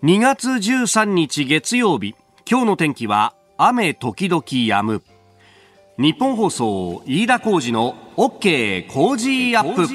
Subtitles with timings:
[0.00, 2.14] 2月13日月曜日。
[2.48, 5.02] 今日の天気は雨時々止む。
[5.98, 9.88] 日本放送飯田浩二の OK 工事アップ。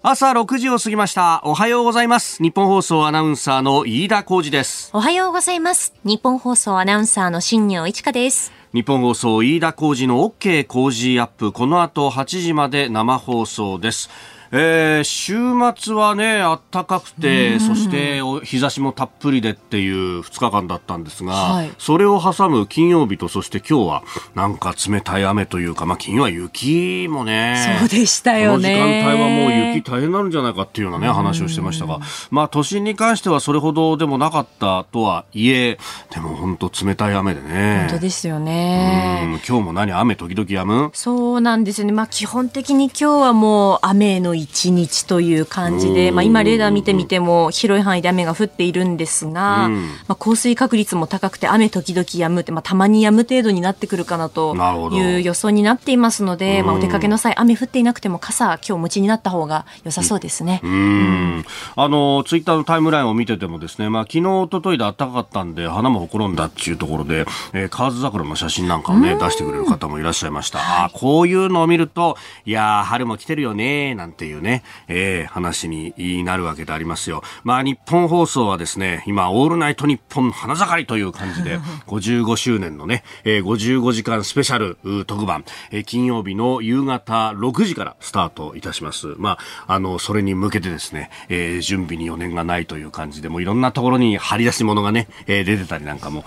[0.00, 1.40] 朝6時を過ぎました。
[1.44, 2.40] おはようございます。
[2.40, 4.90] 日本放送アナウンサーの飯田浩二です。
[4.92, 5.92] おはようございます。
[6.04, 8.52] 日本放送アナウンサーの新業一華です。
[8.74, 11.50] 日本放送飯田浩二の OK 工事アップ。
[11.50, 14.08] この後8時まで生放送です
[14.52, 15.34] えー、週
[15.76, 16.38] 末はね、
[16.72, 24.02] 暖かくて、そして日差しもたっぷりでっていう2日間だったんですが、はい、それを挟む金曜日と、そして今日は、
[24.34, 28.74] なんか冷たい雨というか、まあ、金曜は雪もね、そうでしたよね。
[28.74, 35.78] この時間帯はもう雪大変になるんじゃないかっていうようなね、話をしてましたが、まあ、都心に関してはそれほどでもなかったとはいえ、
[36.14, 37.86] でも本当冷たい雨でね。
[37.88, 39.40] 本当ですよね。
[39.48, 40.90] 今日も何、雨時々止む？
[40.94, 41.92] そうなんですよね。
[41.92, 49.70] まあ、基本的に今日はもう雨の一日という感じで、まあ、今レーダー見てみても広い範囲で雨が降っているんですが、ま
[50.08, 54.54] あ、降水確率も高くて雨時々止むって、まあ、たまに止む程度になってくるかなと
[54.92, 60.60] いう予想になっていますので、まあ、お出かけの際雨降っていなくても傘今日お持ちになった方が良さそうですね。
[60.62, 61.44] うん。
[61.74, 70.84] あのツイッターのタイムラインを見ててもですね、まあ、昨日一昨日で暖かかったんで花もほころんだっていうところで、えー、河津桜の写真なんかをね出してくれる方もいらっしゃいました。
[70.84, 77.22] あこういうのを見るといや春も来てるよねなんていうね、えー、話になるわけでありますよ。
[77.44, 89.14] まあ日本放送はですね、今、オールナイトニッポン花盛りという感じで、55周年のね、えー、55時間スペシャル特番、えー、金曜日の夕方6時からスタートいたします。
[89.18, 96.24] まあ、あの、それに向けてですね、えー、準備に余念がないという感じで、もういろんなところに張り出し物がね、えー、出てたりなんかも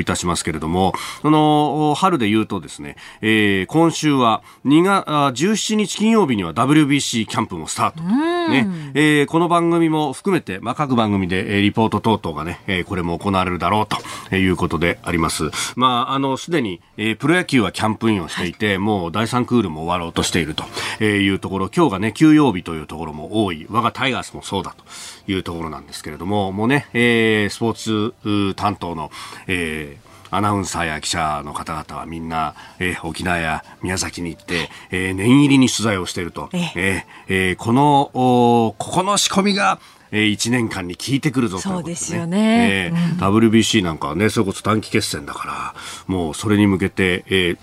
[0.00, 8.00] いたしますけれども、その、春で言うとですね、えー、今週は2月、17日金曜日には WBC キャンプもスタート。
[8.04, 15.50] ね、えー、この番組も含めて、まあ、各番組で、えー、リポート等々がね、えー、これも行われるだろうということであります。
[15.74, 24.84] まあ、あの、すでに、えー、プロ野球はキャンプインをしていて、はい、もう第3クールも終わろうとしているというところ、今日がね、休養日というところも多い、我がタイガースもそうだと
[25.32, 28.12] いうところなんですけれども、もうね、えー、スポー
[28.52, 29.10] ツ担当の、
[29.48, 39.80] えー、アナウンサーや記者の方々はみんな、えー、沖縄や宮崎に行って、えー、念入りに取材をしていると、えー、えー、このここの仕込みが
[40.14, 45.74] えー、1年間に効いてくるぞということで、ね、そうですよね、えーうん、WBC なんかはねそれこそ短期決戦だか
[46.06, 47.58] らもうそれに向けて、えー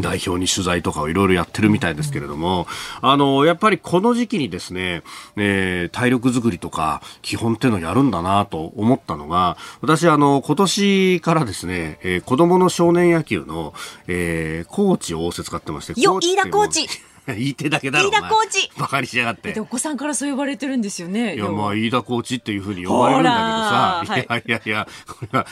[0.00, 2.66] 代表に取材とかをいろいろやってるみたいですけれども、
[3.00, 5.02] あの、やっぱりこの時期にですね、
[5.36, 13.74] えー、体力づくりとか基本っていうのをやるんだなと思ったのが、私あの、今年からですね、えー、子供の少年野球の、
[14.06, 16.88] えー、コーチを仰せ使ってまして、よ、飯田コーチ
[17.36, 18.08] 言い手だけだろ。
[18.08, 18.70] 飯田コーチ。
[18.78, 19.58] バカにしやがって。
[19.60, 21.34] お子さんからそう呼ばれてるんですよね。
[21.36, 25.46] いや、まあ、飯田コーチっていうふうに呼ばれるんだけどさ、いやいやいや、これは、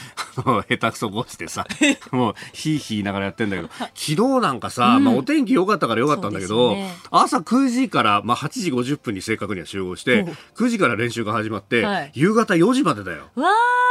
[0.45, 1.67] あの、下手くそこしてさ、
[2.13, 6.77] もう、ひいひいながらやってんだけど、昨日なんかさ、まあ、お天気良かったから良かったんだけど、
[7.11, 10.27] 朝9時から、まあ、8時50分に正確には集合して、
[10.57, 13.29] 9時から練習が始まって、夕方4時までだよ。
[13.35, 13.49] わ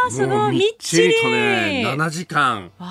[0.07, 1.13] ー、すごい、みっちり。
[1.21, 2.71] とね、7時間。
[2.79, 2.87] わ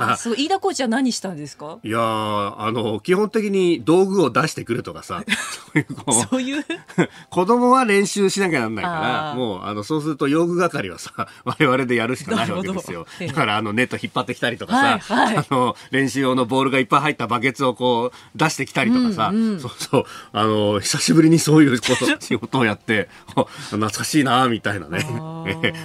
[0.00, 0.44] ー、すごい。
[0.44, 1.78] 飯田コーチは何したんですか？
[1.82, 5.22] いやあの、基本的に道具を出してくるとかさ、
[6.30, 6.64] そういう
[7.30, 11.12] 子供は練習しなきゃなんないから、もう、あの、そうすると用具係はさ、
[11.44, 13.06] 我々でやるしかないわけですよ。
[13.20, 23.08] だから、あの、ネット引っ張ってきたりとかさ、はいはい、あの、練習用のボールがいっぱい入ったバケツをこう、出してきたりとかさ、うんうん、そうそう、あの、久しぶりにそういうこと、仕事をやって、
[23.70, 25.04] 懐かしいなみたいなね、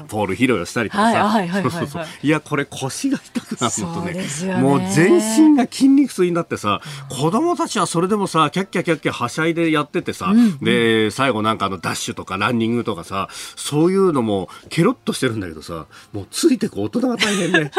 [0.08, 0.30] ボー。
[0.30, 4.56] ル拾いをしたりとかさ、いや、これ腰が痛くなるのとね、ね。
[4.62, 17.72] もう全身が筋肉痛になってさ、子供たちはそれでもさ、キャッキャキャッキャはしゃいでやっててさ、うんうん、で、最後なんかあのダッシュとかランニングとかさ、そういうのもケロッとしてるんだけどさ、もうついてく大人が大変ね。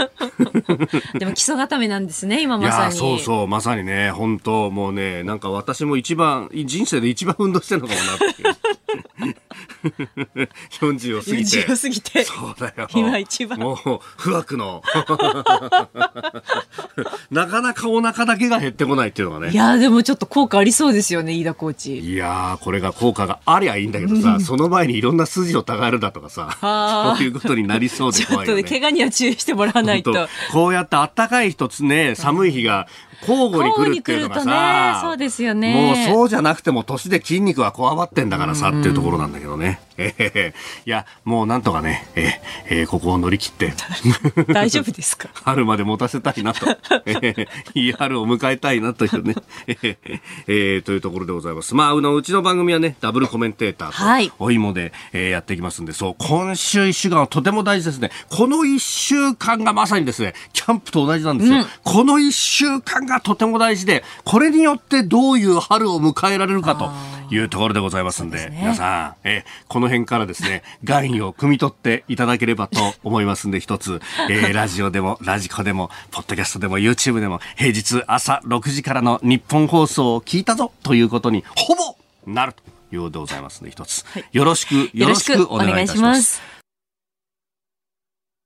[1.19, 2.95] でも基礎固めなんですね、今まさに。
[2.95, 8.71] そうそう、まさにね、本当もうね、なんか私も一番、人生で一番運動してるのかもなって。
[10.81, 11.67] 40を過ぎて。
[11.67, 12.25] 40を過ぎて。
[12.25, 12.89] そうだよ。
[12.95, 13.59] 今一番。
[13.59, 13.77] もう、
[14.17, 14.83] 不惑の。
[17.31, 19.53] なかなかお腹だけが減ってこないっていうのがね。
[19.53, 21.99] いや、でもちょっと効果ありそうですよね、飯田コーチ。
[21.99, 26.57] いやこれが効果がありゃいいんだけどさ、うん、その前にいろんな筋を疑えるだとかさ、
[27.19, 28.63] そういうことになりそうで怖いよね。
[28.63, 30.15] ちょっとね、怪我には注意してもらわないと。
[30.53, 32.87] こうやって暖かい日とね、寒い日が
[33.27, 36.07] 交互に来るっていうのがさ、ね、そうですよね。
[36.09, 39.81] もうそうじゃなくても年で筋肉はこわばってんだからさっていうところなんだけどね。
[40.01, 40.53] えー、
[40.89, 42.33] いや、もうなんとかね、えー、
[42.81, 43.73] えー、ここを乗り切って。
[44.53, 45.29] 大丈夫ですか？
[45.45, 46.67] 春まで持たせたいなと。
[47.05, 49.35] えー、いい春を迎えたいなというね、
[49.67, 49.97] えー
[50.47, 51.75] えー、というところでございます。
[51.75, 58.11] まあ、うのうちの番組はね、ダブルコメンテーターと、お芋で、えー、やっていきますんで、そう、今週一週間はとても大事ですね。
[58.31, 61.59] この一週間がまさにですね、キャンプと同じなんですよ。
[61.59, 66.91] うん、この一週間がとても大事で、これによってどういう春を迎えられるかと。
[67.33, 81.97] いうところでございますんで、でね、皆さん、えこの辺からですね、ガインを汲み取っていただければと思いますんで、一つ、えー、 ラジオでも、ラジコでも、ポッドキャストでも、YouTube でも、平日朝6時からの日本放送を聞いたぞということに、ほぼ
[82.27, 82.63] なると
[82.95, 86.60] いうことでございますので、一つ、よろしく、よろしくお願いいたします。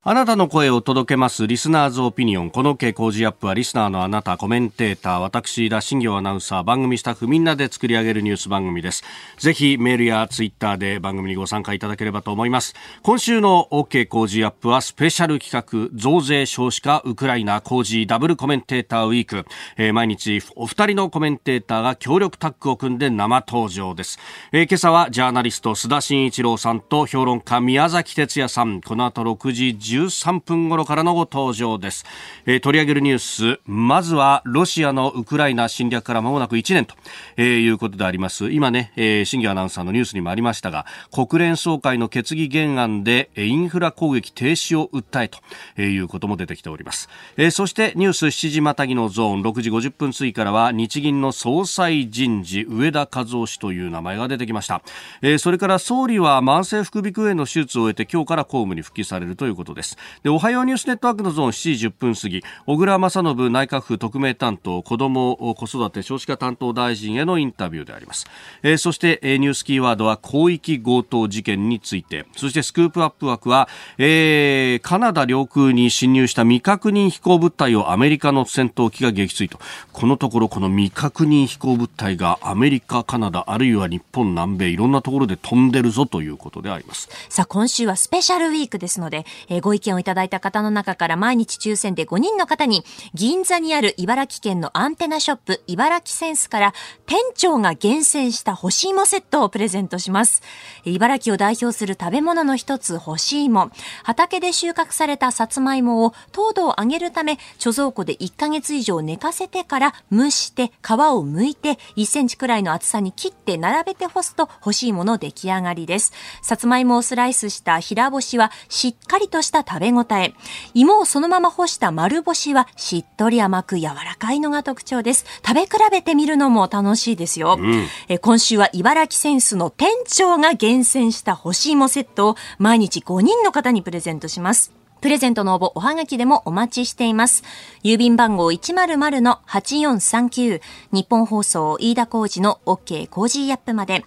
[0.06, 2.50] あなたの声を届けますリスナーズオピニオン。
[2.50, 9.02] この傾向時アップはリスナーのあなた、コメンテーター、私、田新行アナウンサー、番組スタッフみんなで作り上げるニュース番組です。
[9.38, 12.74] ぜひメールやツイッターで番組にご参加いただければと思います。
[13.02, 19.46] 今週の OK 工事アップはスペシャル企画、増税少子化ウクライナ工事ダブルコメンテーターウィーク。
[19.78, 24.18] えー、毎日お二人のコメンテーターが協力タッグを組んで生登場です。
[24.52, 28.82] えー、今朝はジャーナリスト須田慎一郎さんと評論家宮崎哲也さん。
[28.82, 32.04] この後6時13分頃からのご登場です、
[32.46, 33.18] えー、取り上げるニュー
[33.56, 33.60] ス。
[33.66, 36.96] まずはロシアのウクライナ侵略から間もなく1年と、
[37.36, 38.50] えー、いうことであります。
[38.50, 45.38] 今ね、えー、新アナウンサーのニュースにもありましたが国連総会の決議原案でインフラ攻撃停止を訴えと、
[45.76, 54.82] えー、いうことも出てきております、えー、そしてニュース7時またぎのゾーン6時50分過ぎからは日銀の総裁人事上田和夫氏という名前が出てきました、
[55.22, 59.83] えー、それから総理は慢性副鼻腔炎の手術を終えて今日から公務に復帰されるということです。
[60.22, 68.26] でおはようニュースネットワークのゾーン7時10分過ぎ小倉正信内閣府特命担当子ども子育て少子化担当大臣へのインタビューであります、
[68.62, 72.26] えー、そして、えー、ニュースキーワードは広域強盗事件について。
[72.36, 79.58] そしてスクープアップ枠は、えー、カナダ領空に侵入した未確認飛行物体をアメリカの戦闘機が撃墜と。
[79.92, 87.08] このところこの未確認飛行物体がアメリカカナダあるいは日本南米いろんなところで飛んでるぞということであります。
[87.28, 96.74] さあ今週はスペシャルウィークですので、えー、ご意見をいただいた方の中から毎日抽選で5人の方に、銀座にある茨城県のアンテナショップ、茨城センスから
[97.06, 100.42] 店長が厳選した干し芋セットをプレゼントします。
[100.84, 103.70] 茨城を代表する食べ物の一つ、干し芋。
[104.02, 116.12] 畑で収穫されたさつまいもを糖度を上げるため、貯蔵庫で1ヶ月以上寝かせてから蒸して皮を剥いて1センチくらいの厚さに切って並べて干すと干し芋の出来上がりです。
[116.42, 120.34] さつまいもをスライスした平干しはしっかりとした食べ応え。
[120.74, 125.24] 芋をそのまま干した丸干しはしっとり甘く柔らかいのが特徴です。
[125.46, 127.56] 食べ比べてみるのも楽しいですよ。
[127.58, 134.83] うん、え今週は茨城センスの店長が厳選した干し芋セットを毎日5人の方にプレゼントします。
[135.04, 137.44] プレゼントの応募、おはがきでもお待ちしています。
[137.82, 140.62] 郵便番号100-8439、
[140.92, 144.02] ニッポン放送飯田浩司の OK Cozy up まで。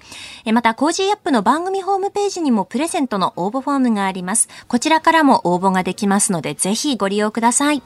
[0.52, 4.50] また、 Cozy up の番組ホームページにもプレゼントの応募フォームがあります。
[4.68, 7.84] こちらからも応募ができますので、ぜひご利用ください。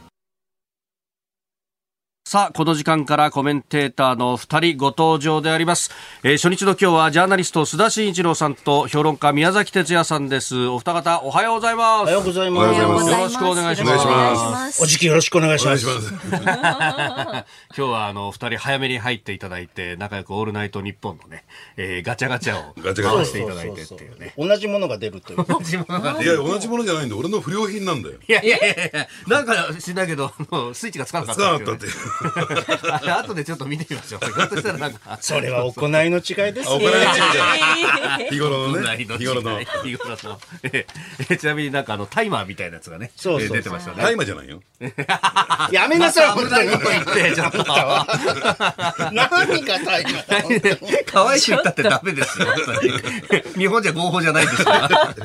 [2.32, 5.92] さあ、この時間からコメンテーターの二人ご登場であります。
[6.24, 10.68] えー、初日の今日はジャーナリスト須田慎一郎さんと評論家宮崎哲弥さんです。
[10.68, 12.02] お二方、おはようございます。
[12.04, 12.80] おはようございます。
[12.80, 14.82] よろしくお願いします。
[14.82, 15.86] お時期よろしくお願いします。
[15.92, 17.44] 今
[17.76, 21.44] 日はあの二人早めに入っていただいて、仲良くオールナイト日本のね、
[21.76, 24.34] えー、ガチャガチャをガチャガチャしていただいてっていうね。
[24.38, 25.44] 同じものが出るという。
[25.46, 26.26] 同じものが出る。
[26.26, 28.16] いや、同じものじゃないんで、俺の不良品なんだよ。
[28.26, 30.32] いやいやいやなんか知んないけど、
[30.74, 31.60] スイッチがつかなかった、ね。
[31.60, 32.11] つかなかったって。
[33.20, 34.26] 後でちょっと見てみましょう。
[34.26, 35.18] ひょっとしたらなんか。
[35.22, 36.76] それは行いの違いですね。
[36.76, 38.98] 行いの違い日頃のね。
[39.18, 39.60] 日頃の。
[39.60, 40.40] 日頃の。
[40.64, 40.86] え、
[41.38, 43.12] ちなみになんかあの、タイマーみたいなやつがね。
[43.16, 43.98] そう出てましたね。
[44.02, 44.62] タイマーじゃないよ。
[45.72, 46.70] やめなさい、本当に。
[46.70, 47.64] 言って、ちょっと。
[49.12, 52.48] 何がタイマー可愛く言ったってダメですよ、
[53.58, 55.16] 日本じゃ合法じゃないですから。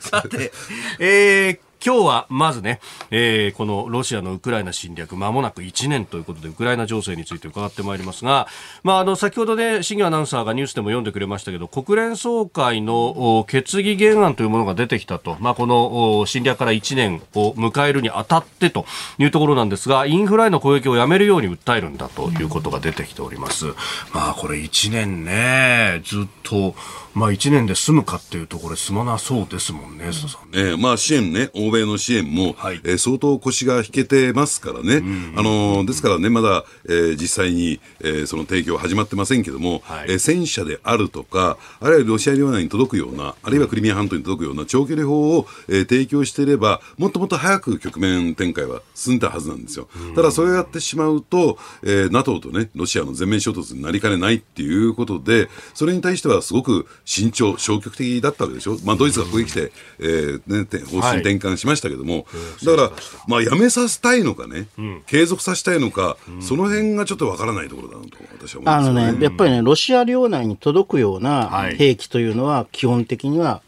[0.00, 0.52] さて、
[0.98, 2.80] えー、今日はまずね、
[3.10, 8.48] えー、このロシアのウクライナ侵略、まもなく1年ということで、ウクライナ情勢について伺ってまいりますが、
[8.82, 18.86] まあ、あの、先ほどね、新アナウンサーがニュースでも読んでくれましたけど、国連総会の決議原案というものが出てきたと、まあ、この侵略から1年を迎えるにあたってと
[19.18, 23.66] いうところなんですが、インフラへの攻撃をやめるように訴えるんだということが出てきております。
[24.12, 26.74] まあ、これ1年ね、ずっと、
[27.14, 30.10] まあ、1年で済むかっていうところで済まなそうですもんね、
[30.54, 32.80] ええまあ、支援ね、欧米の支援も、はい。
[32.84, 35.02] えー相当腰が引けてますからね、
[35.36, 40.06] あのですからね、まだ、えー実際に、えーその提供始まってませんけども、はい。
[40.08, 49.88] えー戦車であるとか、あるいはロシア領内に届くような、あるいはクリミア半島に届くような長距離砲を、えー提供していれば、もっともっと早く局面展開は進んだはずなんですよ。
[50.14, 58.78] ただ、それをやってしまうと、えー NATO とね、ロシアの全面衝突になりかねないっていうことで、それに対してはすごく慎重、消極的だったわけでしょ。
[58.84, 62.26] まあ、ドイツがここに来て、えーね、て方針転換しましたけども、
[62.64, 62.90] だから、
[63.26, 64.66] まあ、やめさせたいのかね、
[65.06, 69.06] 継続させたいのか、その辺がちょっとわからないところだなと、私は思いあますよね。
[69.06, 73.62] のね、やっぱりね、ロシア領内に届くようはない兵器というのは、基本的には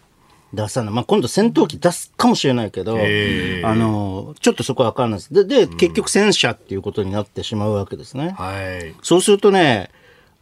[0.52, 0.94] 出さない。
[0.94, 5.34] まあ、今度戦闘機出すかもしれないけど、あの、ちょっとそこはわかんないです。
[5.34, 8.34] で、で、結局戦車っていうことになってしまうわけですね。
[8.38, 8.52] は
[8.82, 8.94] い。
[9.02, 9.90] そうするとね、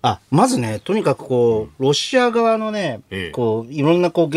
[0.03, 4.37] あ、まずね、とにかくこう、ロシア側のね、ええこう、いろんなこう、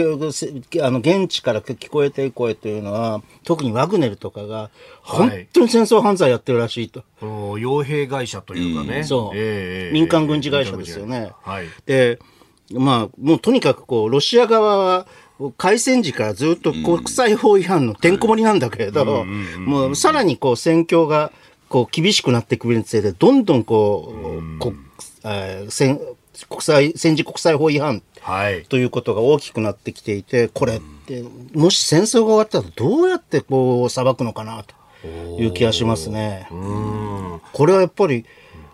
[0.82, 7.04] あの、現地から聞こえてる声というのは、特にワグネルとかが、本当に戦争犯罪やってるらしいと。
[7.20, 9.04] この傭兵会社というかね。
[9.04, 11.34] そう、ええ民間軍事会社ですよね。
[11.44, 11.66] はい。
[11.86, 12.20] で、
[12.72, 15.08] まあ、もうとにかくこう、ロシア側は、
[15.58, 19.24] 開戦時からずっと国際法違反のてんこ盛りなんだけれど、
[19.60, 21.32] もうさらにこう戦況が
[21.70, 24.14] こう厳しくなってくるにつれて、どんどんこ
[24.58, 24.74] う、こ
[25.30, 26.00] えー戦
[26.48, 28.64] 国際、戦時国際法違反はい。
[28.66, 34.64] ということが大きくなってきていて、これって、もし戦争が終わったらどうやってこう裁くのかな
[35.02, 35.08] と
[35.38, 36.48] いう気がしますね。
[37.54, 38.26] これはやっぱり、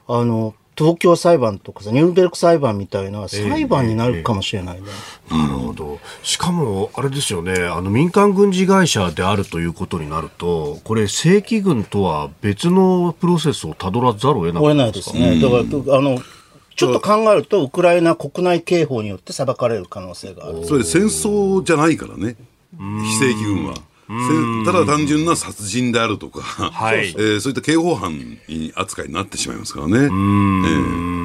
[0.07, 4.87] あの、東京裁判とかさ、ニューベルク裁判みたいな裁判になるかもしれないね。
[5.31, 5.99] なるほど。
[6.21, 15.39] しかも、あれですよね、あの民間軍事会社であるということになると、これ、正規軍とは別のプロセスをたどらざるを得ないですね。
[15.39, 15.55] だか
[15.91, 16.19] ら、あの、
[16.75, 20.65] ちょっと考えると、ウクライナ国内刑法によって裁かれる可能性がある。
[20.65, 22.35] それ戦争じゃないからね、
[22.77, 23.75] 非正規軍は。
[24.07, 29.97] せただ単純な殺人であるとか、はいえーそういった刑法犯に扱いになってしまいますからね。
[29.97, 31.15] えー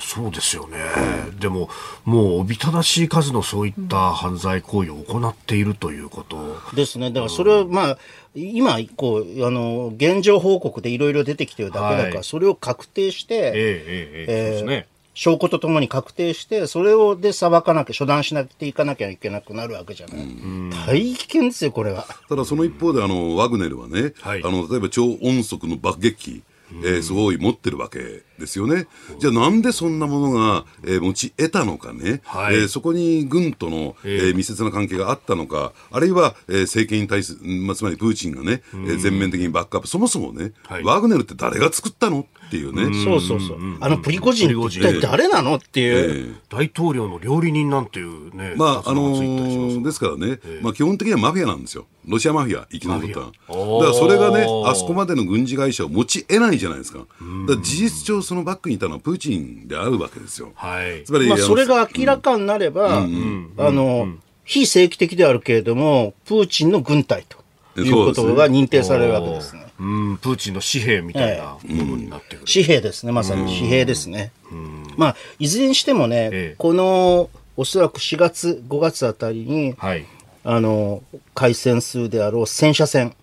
[0.00, 0.78] そうですよね。
[1.40, 1.68] でも、
[2.04, 6.58] もうおびただしい数のそういった犯罪行為を行っているということ。
[6.74, 7.10] ですね。
[7.10, 7.98] だからそれは、まあ、
[8.36, 14.86] 今、こう、あの、現状報告でいろいろ出てきてるだけだから、はいそれを確定して、ええええええそうですね。
[15.14, 20.18] 証拠とともに確定して、それをで裁かなきゃ、処断しなきゃいかなきゃいけなくなるわけじゃない。
[20.86, 22.06] 大危険ですよ、これは。
[22.28, 27.98] ただその一方であのワグネルはね、はいあの例えば超音速の爆撃機、えーすごい持ってるわけ
[28.38, 28.86] ですよね。
[29.18, 32.56] じゃあなんでそんなものが、えー持ち得たのかね、はい。
[32.56, 34.36] えーそこに軍との、えー。
[34.36, 40.82] 密接な関係があったのか、あるいは、えー政権に対する、まあ、つまりプーチンがね、えー全面的にバックアップ、そもそもね、はい。
[40.84, 42.26] ワグネルって誰が作ったの？
[42.46, 43.04] っていうね。
[43.04, 43.58] そうそうそう。
[43.80, 45.96] あのプリゴジンって一体誰なのっていう。
[45.96, 51.86] えー大統領の料理人なんていうね、まあ、あのですからね、まあ基本的にはマフィアなんですよ。
[52.06, 53.20] ロシアマフィア、生き残った。
[53.20, 53.30] だか
[53.88, 57.00] らそれがねあそこまでの軍事会社を持ち得ないじゃないですか。
[57.00, 60.52] だから事実上そのバックにいたのはプーチンであるわけですよ。
[60.54, 61.12] はいつ。
[61.12, 69.65] まり、まあ、それが明らかになれば、あの、非正規的であるけれども、プーチンの軍隊ということが認定されるわけですね。
[69.78, 72.46] うん、プーチンの紙幣みたいなものになってくる。
[72.52, 74.32] 紙幣ですね、まさに紙幣ですね。
[74.96, 80.06] まあ、いずれにしてもね、ええこの、おそらく4月、5月あたりに、はい。
[80.44, 81.02] あの、
[81.34, 83.14] 開戦数であろう戦車戦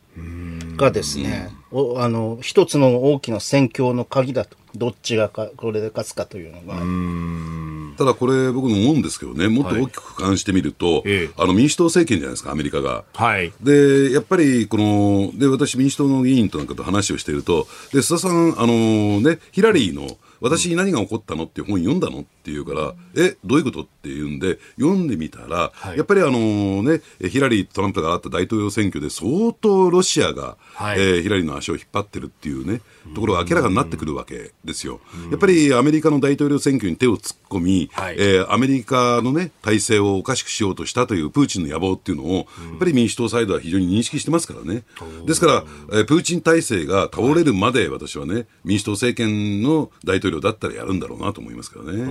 [0.76, 4.58] がですね、おあの、一つの大きな戦況の鍵だと。
[4.76, 7.96] どっちがか、これで勝つかというのが。
[7.98, 13.04] ただこれ僕も思うんですけどね、もっと大きく俯瞰してみると、ええあの民主党政権じゃないですか、アメリカが。
[13.14, 13.52] はい。
[13.62, 25.98] で、やっぱり、この、で、私、民主党の議員となんかと話をしていると、で、須田さん、あのね、ヒラリーの、私に何が起こったのっていう本読んだのって言うから、え、どういうことって言うんで、読んでみたら、はい。
[25.98, 31.00] やっぱりあのね、ヒラリーとトランプがあった大統領選挙で相当ロシアが、はい。
[31.00, 32.82] えーヒラリーの足を引っ張ってるっていうね、
[33.16, 35.00] ところが明らかになってくるわけですよ。
[35.32, 38.16] やっぱりアメリカの大統領選挙に手を突っ込み、はい。
[38.18, 42.42] えーアメリカのね、体制をおかしくしようとしたというプーチンの野望っていうのを、や
[42.76, 44.84] っぱり民主党サイドは非常に認識してますからね。
[45.26, 52.04] ですから、えープーチン体制が倒れるまで私はね、民主党政権の大統領だったらやるんだろうなと思いますからね。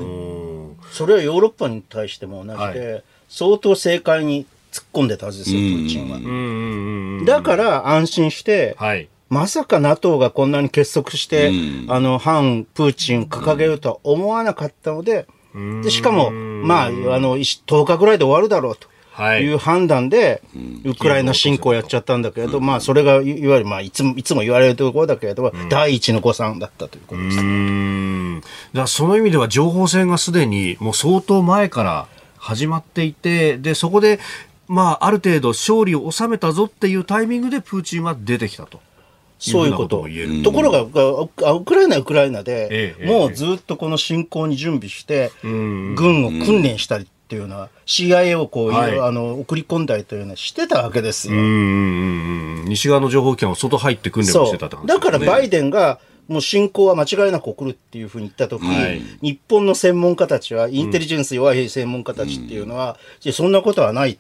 [0.90, 7.24] それはヨーロッパに対しても同じで、相当政界に突っ込んでたはずですよ、プーチンは。
[7.24, 9.08] だから安心して、はい。
[9.28, 15.26] まさか NATO がこんなに結束して、うんあの、反プーチン掲げるとは思わなかったので、
[15.82, 18.88] でしかも、まあ、あの、10日ぐらいで終わるだろうと。
[19.12, 20.42] はいいう判断で、
[20.84, 27.38] ウクライナ侵攻やっちゃったんだけれど、まあ、それがいいわゆる、まあ、いつも、いつも言われるところだけれど、第一の誤算だったということです。
[27.38, 28.42] うん。
[28.72, 32.06] だその意味では情報戦がすでにもう相当前から
[32.38, 34.18] 始まっていて、で、そこで、
[34.66, 38.80] まあ、ある程度勝利を収めたぞっていうタイミングでプーチンは出てきたと。
[39.38, 39.98] そういうこと。
[39.98, 49.00] も言えるところが、あウクライナはウクライナで、ええもうずっとこの侵攻に準備して、軍を訓練したりっていうのは、CIA をこう、はい。
[49.00, 51.34] あの送り込んだりというのはしてたわけですよ。
[51.34, 51.48] うんうんう
[52.60, 55.98] ん西側の情報機関を外入って訓練をしてたって感じだからバイデデンが、
[56.28, 59.00] もう侵攻は間違いなく起こるっていうふうに言ったとき、はい。
[59.22, 64.18] 日本の専門家たちは、インテリジェンス弱い専門家たちっていうのは、いやそんなことはない。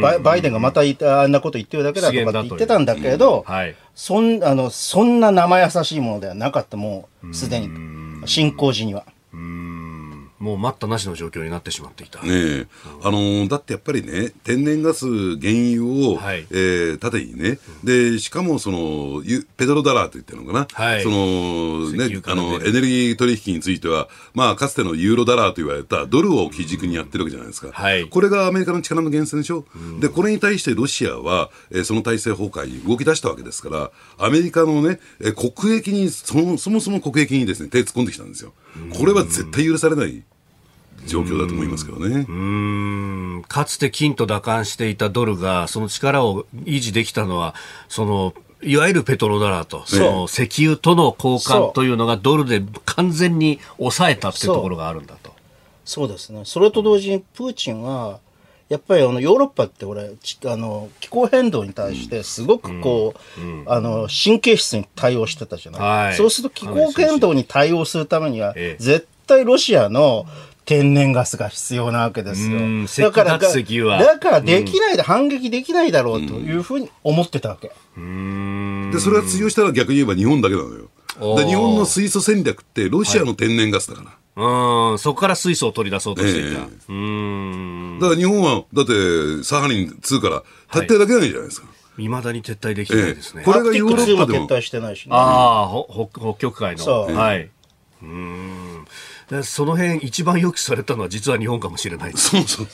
[0.00, 3.74] バイバイデンがまたあんなこと言ってるだけだとかって言ってたんだけど、はい。
[3.94, 7.68] そんあのそんな生優しいものではなかった、もうすでに、
[8.26, 9.04] 侵攻時には。
[10.38, 12.22] もう待ったなしの状況になってしまっていた。
[12.22, 12.66] ねえ、
[13.02, 15.06] あのーだってやっぱりね、天然ガス、
[15.38, 16.46] 原油を、はい。
[16.50, 21.02] えー縦にね、で、しかもその、ゆペトロダラーと言ってるのかな、はい。
[21.02, 27.68] その、ねあの、エネルギー取引については、まあ、かつてのユーロダラーと言われたドルを基軸にやってるわけじゃないですか。
[27.72, 28.08] はい。
[28.08, 29.64] これがアメリカの力の源泉でしょ。
[30.00, 38.52] で、これに対してロシアは、えーその体制崩壊に動き出したわけですから、アメリカのね、えー国益にそも、そもそも国益にですね、手突っ込んできたんですよ。
[38.96, 40.22] これは絶対許されない
[41.06, 42.26] 状況だと思いますけどね。
[42.28, 47.54] うんかつて金と打艦していたドルがその力を維持できたのは
[47.88, 55.32] そのいわゆるペトロダラーとその石油との交換というのがドルで完全に抑えたっていうところがあるんだと。
[55.84, 56.42] そうですね。
[56.44, 58.20] それと同時にプーチンは、
[58.68, 70.26] やっぱりあのヨーロッパって俺、ちあの気候変動に対してすごくこう、あの神経質に対応してたじゃない、はいそうすると気候変動に対応するためには、ええ絶対ロシアの
[70.68, 72.86] 天然ガスが必要なわけですようん。
[72.86, 77.68] だから、脱石油はだからできないで、反撃できないだろうというふうに思ってたわけ。
[77.68, 77.72] で、
[79.00, 80.90] それが通用したら逆に言えば日本だけなのよ。
[81.18, 84.10] 日本の水素戦略ってロシアの天然ガスだから。
[84.38, 86.60] うんそこから水素を取り出そうとしていた。
[86.60, 91.66] ええうんだから日本は、だって、サハリン2から撤退だけないじゃないですか。
[91.96, 93.42] 未だに撤退できないですね。
[93.42, 95.10] これがヨーロッパでもアークティック2も撤退してないしね。
[95.16, 96.84] ああ、ほ北北極海の。
[96.84, 97.50] そうはい。
[98.00, 98.86] うん
[99.28, 102.66] でその辺一番予期されたのは実は日本かもしれないですそうそう。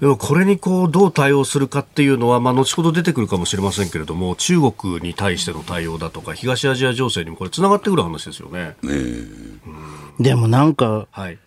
[0.00, 8.76] でもこれにこうどう対応するかっていうのは、まあ、後ほど出てくるかもしれませんけれども中国に対しての対応だとか東アジア情勢にもこれつながってくる話ですよね。
[8.82, 8.92] ね
[10.20, 10.22] え。
[10.22, 11.38] でもなんか、はい、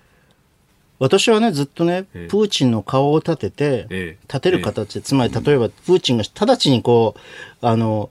[1.00, 2.27] 私はね、ずっとね、ええ。
[2.27, 4.27] プーチンの顔を立てて、ええ。
[4.27, 8.10] 立てる形で、つまり例えば、プーチンが直ちにこう、あの、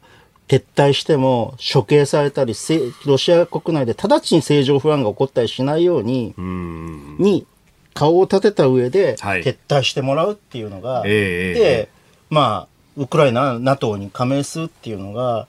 [0.48, 7.16] 撤退しても処刑されたり、せロシア国内で直ちに政情不安が起こったりしないように、うん。
[7.18, 7.46] に
[7.94, 9.42] 顔を立てた上で、はい。
[9.42, 11.88] 撤退してもらうっていうのが、ええで、
[12.28, 15.46] まあ、ウクライナ、NATO に加盟するっていうのが、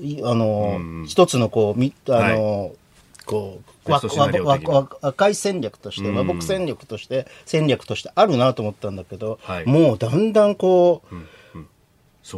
[0.00, 2.72] いあの、一つのこう、みあの、
[3.26, 4.74] こう、わベストシナリオわ的な。
[4.74, 9.66] わ赤い戦略として、和睦戦略として、戦略としてあるなと思ったんだけど、はい。
[9.66, 11.24] もうだんだんこう、そこ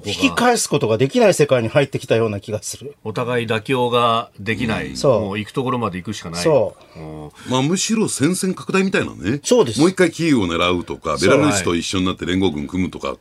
[0.04, 2.96] 引きが返すことができない世界に入ってきたような気がする。
[3.04, 6.42] お互い妥協ができない、そうもう行くところまで行くしかない。
[6.42, 9.40] そううんまあ、むしろ戦線拡大みたいなね。
[9.42, 13.18] そうですもう一回キーウを狙うとか、ベラルーシと一緒になって連合軍組むとかっ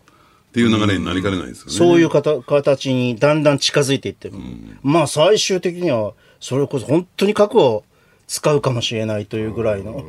[0.53, 1.71] ていう流れになりかねないですよね。
[1.71, 4.35] そういうかた形にだんだん近づいていってる。
[4.83, 7.83] まあ最終的には、それこそ本当に核を
[8.27, 10.03] 使うかもしれないというぐらいの、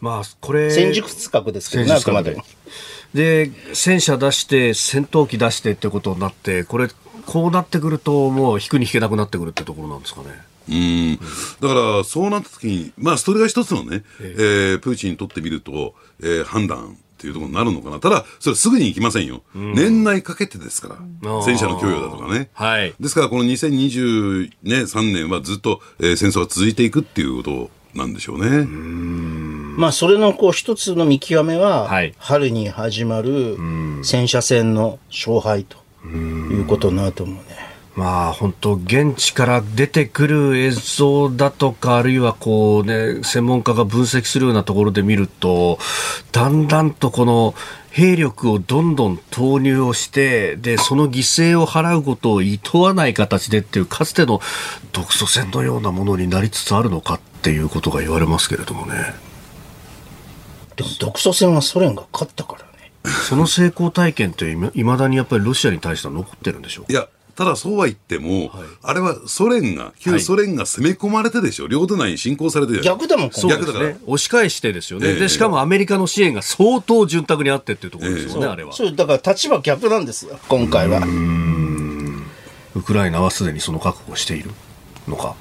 [0.00, 2.44] まあこれ戦術核ですけどね、あくまでも。
[3.14, 6.88] で戦車出して戦闘機出してってことになってこれ
[7.26, 10.28] こうなってくるともう引くに引けなくなってくるってところなんですかね。
[10.68, 11.16] うん
[11.60, 17.98] だから、そうなった時に、まあ、それが一つのね、えープーチンにとってみると、えー判断っていうところになるのかな。
[18.00, 19.42] ただ、それすぐに行きませんよ。
[19.54, 22.50] 年内かけてですから、ー戦車の供与だとかね。
[22.52, 28.66] はいですから、この2023年はずっと、えー戦争が続いていくっていうことなんでしょうね。
[29.78, 32.12] まあそれのこう一つの見極めは、はい。
[32.18, 33.56] 春に始まる
[34.02, 37.42] 戦車戦の勝敗ということになると思うね。
[37.94, 45.78] まあ本当現地から出てくる映像だとかあるいはこうね専門家が分析するようなところで見ると
[46.32, 47.54] だんだんとこの
[47.90, 54.40] 兵力をどんどん投入をしてでその犠牲を払うことを厭わない形でっていうかつての
[54.92, 59.27] 独ソ戦のようなものになりつつあるのかっていうことが言われますけれどもね
[60.78, 62.68] でも独ソ戦はソ連が勝ったからね。
[63.28, 71.66] その成功体験っていまだにやっぱりロシアに対しては残ってるんでしょういや、ただそうは言っても、あれはソ連が、旧ソ連が攻め込まれてでしょ。
[71.66, 73.98] 領土内に侵攻されてる逆だもん、そう今回ですね。
[74.06, 75.08] 押し返してですよね。
[75.08, 78.72] ええで、しかもアメリカの支援が相当潤沢にあってっていうところですよね、そうあれは。
[78.72, 81.00] そう、だから立場逆なんですよ、今回は。
[82.74, 84.50] ウクライナはすでにその覚悟をしている
[85.08, 85.34] のか？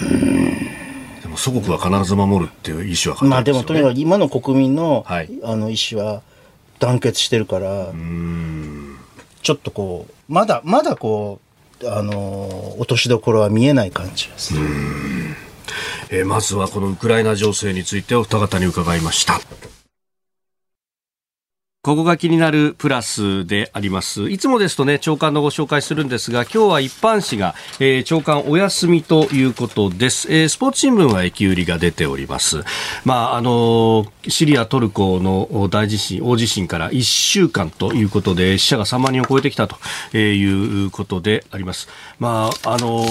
[0.00, 0.77] でも
[1.38, 6.22] 祖国は必ず守るっていう意思は、まあでもとにかく今の国民の,、はいあの意思は
[6.78, 7.92] 団結してるから、
[9.42, 11.40] ちょっとこう、まだ、まだこ
[11.82, 14.60] う、あの、落としどころは見えない感じですね。
[16.10, 19.40] えーまずはこのウクライナ情勢についてお二方に伺いました。
[21.88, 24.28] ここが気になるプラスであります。
[24.28, 30.30] いつもですとね、長官のご紹介するんですが、今日は一般紙が、えー長官お休みということです。
[30.30, 32.62] えースポーツ新聞は駅売りが出ております。
[33.06, 39.76] まあ、あのーシリア、トルコの大地震、大地震から1週間ということで、死者が3万人を超えてきたと
[40.16, 41.88] いうことであります。
[42.18, 43.06] まあ、あの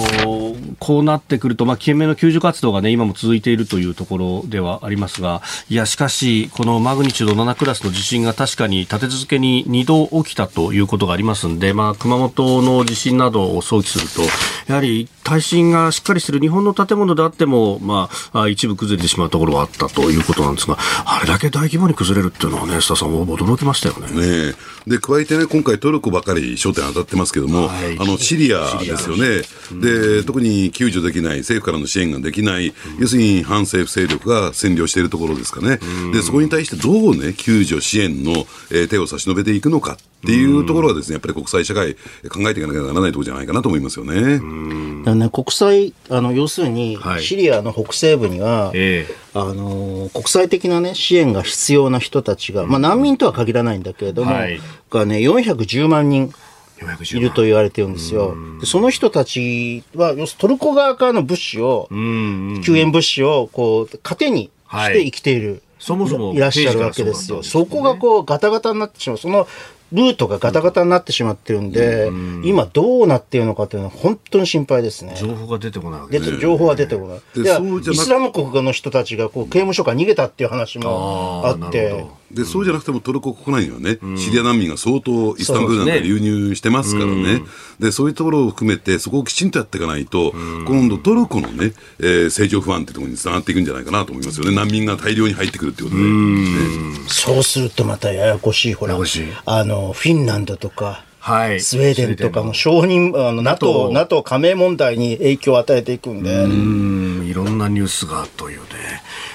[0.78, 14.22] こうなってくると、まあ、懸命の救助活動がね、今も続いているというところではありますが、いや、しかし、このマグニチュード7クラスの地震が確かに立て続けに2度起きたということがありますんで、まあ、熊本の地震などを想起すると、
[14.70, 20.78] やはり耐震がしっかりしている日本の建物であっても、まあ、あ一部崩れてしまうところがあったということなんですが、
[21.10, 24.12] あれだけ大規模に崩れるっていうのはね、須田さん、驚きましたよね。
[24.12, 24.54] ね
[24.86, 24.90] え。
[24.90, 27.96] で加えてね、今回、トルコばかり焦点当たってますけども、はい。
[27.98, 29.42] あのシリアですよね、
[29.80, 35.78] で特に救助できない、政府からの支援ができない、要するに反政府勢力が占領しているところですかね、
[36.12, 41.94] でそこに対してどうね、救助、支援の、えー手を差し伸べていくのかっていうところはですね、やっぱり国際社会、
[42.28, 44.38] 考えていかなきゃならないところじゃないかなと思いますよね。
[44.38, 47.22] だからね、国際、あの、要するには、い。
[47.22, 56.32] シリアの北西部には、ええあの、国際的なね、支援が必要な人たちが、まあ難民とは限らないんだけれども、はいがね、410万人
[56.80, 58.36] 410いると言われてるんですよ。
[58.60, 65.62] でその人たちは、要するにトルコ側からの物資を、うん救援物資を、こう、糧にはいして生きている。
[65.78, 67.42] そもそもいらっしゃるわけですよ。
[67.42, 69.18] そこがこうガタガタになってしまう。
[69.18, 69.46] その
[69.92, 72.10] ルートがガタガタになってしまってるんで、
[72.44, 75.14] 今どうなっているのかというのは本当に心配ですね。
[75.16, 77.18] 情報が出てこないわけです情報は出てこない。
[77.18, 87.42] イスラム国の人たちがこう刑務所から逃げたっていう話もあってでそうじゃなくてもトルコ国内にはね、シリア難民が相当イスタンブールなんかに流入してますからね、
[87.78, 90.32] でそういうところを含めて、そこをきちんとやっていかないと、
[90.66, 96.02] 今度、トルコのね、えー政情不安ってところにつながっていくんじゃないかなと思いますよね、難民が大量に入ってくるってことで。
[97.08, 101.60] そうするとまたややこしい、ほらあの、フィンランドとか、はい。
[101.60, 107.26] スウェーデンとかも承認、あの、NATO、NATO NATO 加盟問題に影響を与えていくんで、うん。
[107.26, 108.66] いろんなニュースがというね、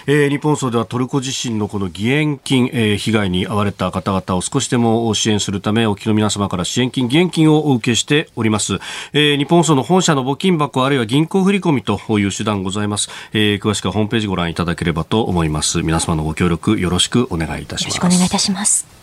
[0.08, 8.80] えー日本総ではトルコ地震のこの義援金、えー被害に遭われた方々を少しでも支援するためお聞きの皆様から支援金義援金をお受けしております、
[9.14, 15.82] えー日本総の本社の募金箱あるいは銀行振込という手段ございます、えー詳しくはホームページご覧いただければと思います。
[15.82, 17.96] 皆様のご協力よろしくお願いいたします。
[17.98, 19.03] よろしくお願いいたします。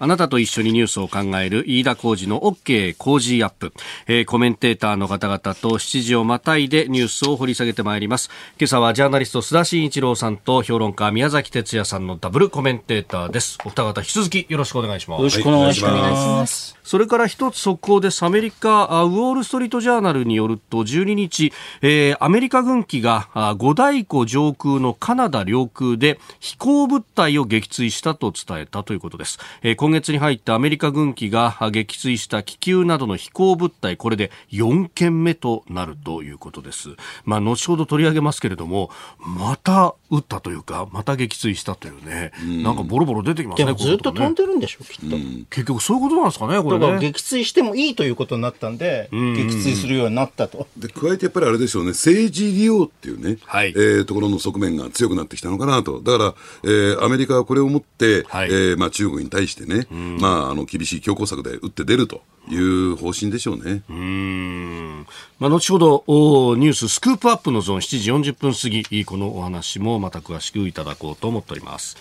[0.00, 3.72] あなたと一緒にニュースを考える飯田浩二の OK 工事アップ、
[4.08, 8.28] えーコメンテーターの方々と7時をまたいでニュースを掘り下げてまいります。
[8.58, 13.56] 今朝はジャーナリスト須田慎一郎さんと評論家宮崎哲也さんのダブルコメンテーターです。
[13.64, 15.18] お二方引き続きよろしくお願いします。
[15.18, 15.88] よろしくお願いしま。
[15.90, 18.24] しますそれから一つ速報です。
[18.24, 21.52] アメリカ、あウォール・ストリート・ジャーナルによると、12日、
[21.82, 29.38] えーアメリカ軍機があ五大湖上空のカナダ領空で飛行物体を撃墜したと伝えたということです。
[29.62, 36.96] えー今月に入ってアメリカ軍機があ撃墜した気球などの飛行物体、これで4件目となるということです。
[37.26, 45.16] まあ、後ほど取り上げますけれども、また撃ったというか、また撃墜したというね、なんかボロボロ出てきますね、でもずっと飛んでるんでしょ、きっと。
[45.50, 46.80] 結局そういうことなんですかね、これね。
[46.80, 49.18] だから撃墜してもいいということになったんで、撃
[49.54, 50.66] 墜するようになったと。
[50.78, 53.74] で加えてやっぱりあれでしょうね、政治利用っていうね、はい。
[53.76, 58.48] えーところの側面が強くなってきたのかなと、だから、えーアメリカはこれをもって、はい。
[58.48, 63.82] えーまあ、中国に対してね、ね、まあ、あの厳しい強硬策で打って出るという方針でしょうね。
[63.88, 65.06] うん。
[65.38, 71.96] まあ、後ほどおニューススクープアップのゾーン7時40分過ぎこのお話もまた詳しくいただこうと思っております。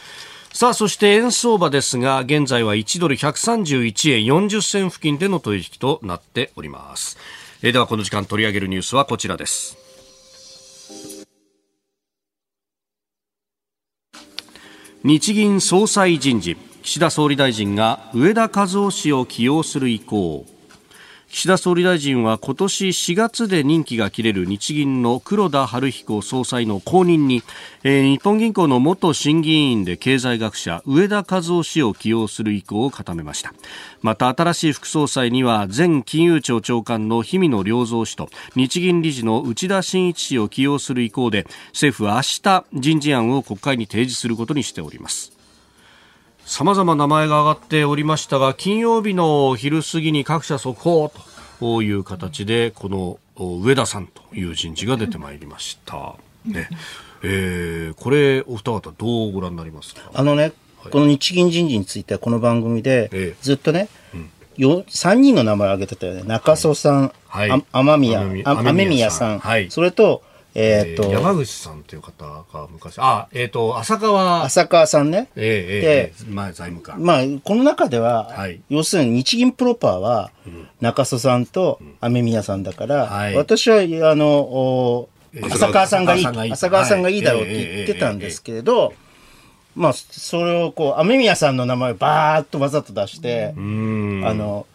[0.51, 7.17] さあそして円相場ですが現在は1ドル131円40銭付近での取引となっております。
[7.63, 9.77] えーではこの時間取り上げるニュースはこちらです。
[15.03, 16.55] 日銀総裁人事。
[16.83, 20.45] 岸田総理大臣が上田和夫氏を起用する意向。
[21.29, 27.41] 岸田総理大臣は今年4月で任期が切れる日銀の黒田晴彦総裁の後任に、
[27.85, 33.53] えー日本銀行の元審議員で経済学者上田和夫氏を起用する意向を固めました。
[34.01, 45.42] また新しい副総裁には前金融庁長官の氷見野良三氏と日銀理事の内田真一氏を起用する意向で政府は明日人事案を国会に提示することにしております。
[46.45, 51.11] さまざま名前が挙がっておりましたが金曜日の昼過ぎに各社速報
[51.59, 56.69] という形でこのお上田さんという人事が出てまいりました、ね。
[57.23, 60.11] えーこれお二方どうご覧になりますか？
[60.13, 60.51] あのね、
[60.91, 63.35] この日銀人事についてはこの番組でええ。
[63.41, 63.87] ずっとね、
[64.57, 66.23] よ3人の名前を挙げてたよね。
[66.23, 67.51] 中曽さん、はい。
[67.51, 69.51] あ雨宮、雨宮宮さん、さん。
[69.51, 69.71] はい。
[69.71, 70.21] それと、
[70.55, 74.43] えっ、と、山口さんという方が昔あえっ、と浅川。
[74.43, 75.29] 浅川さんね。
[75.35, 77.03] えーえーえー前財務官。
[77.03, 78.61] まあ、この中では、はい。
[78.69, 80.31] 要するに日銀プロパーは、
[80.79, 83.35] 中曽さんと雨宮さんだから、はい。
[83.35, 83.77] 私は、
[84.11, 87.21] あの、おえー浅川さんがいい、浅川さんがいい。
[87.23, 88.93] だろうって言ってたんですけれど、
[89.75, 94.23] まあ、それをこう、雨宮さんの名前をバーッとわざと出して、うん。
[94.23, 94.67] あの、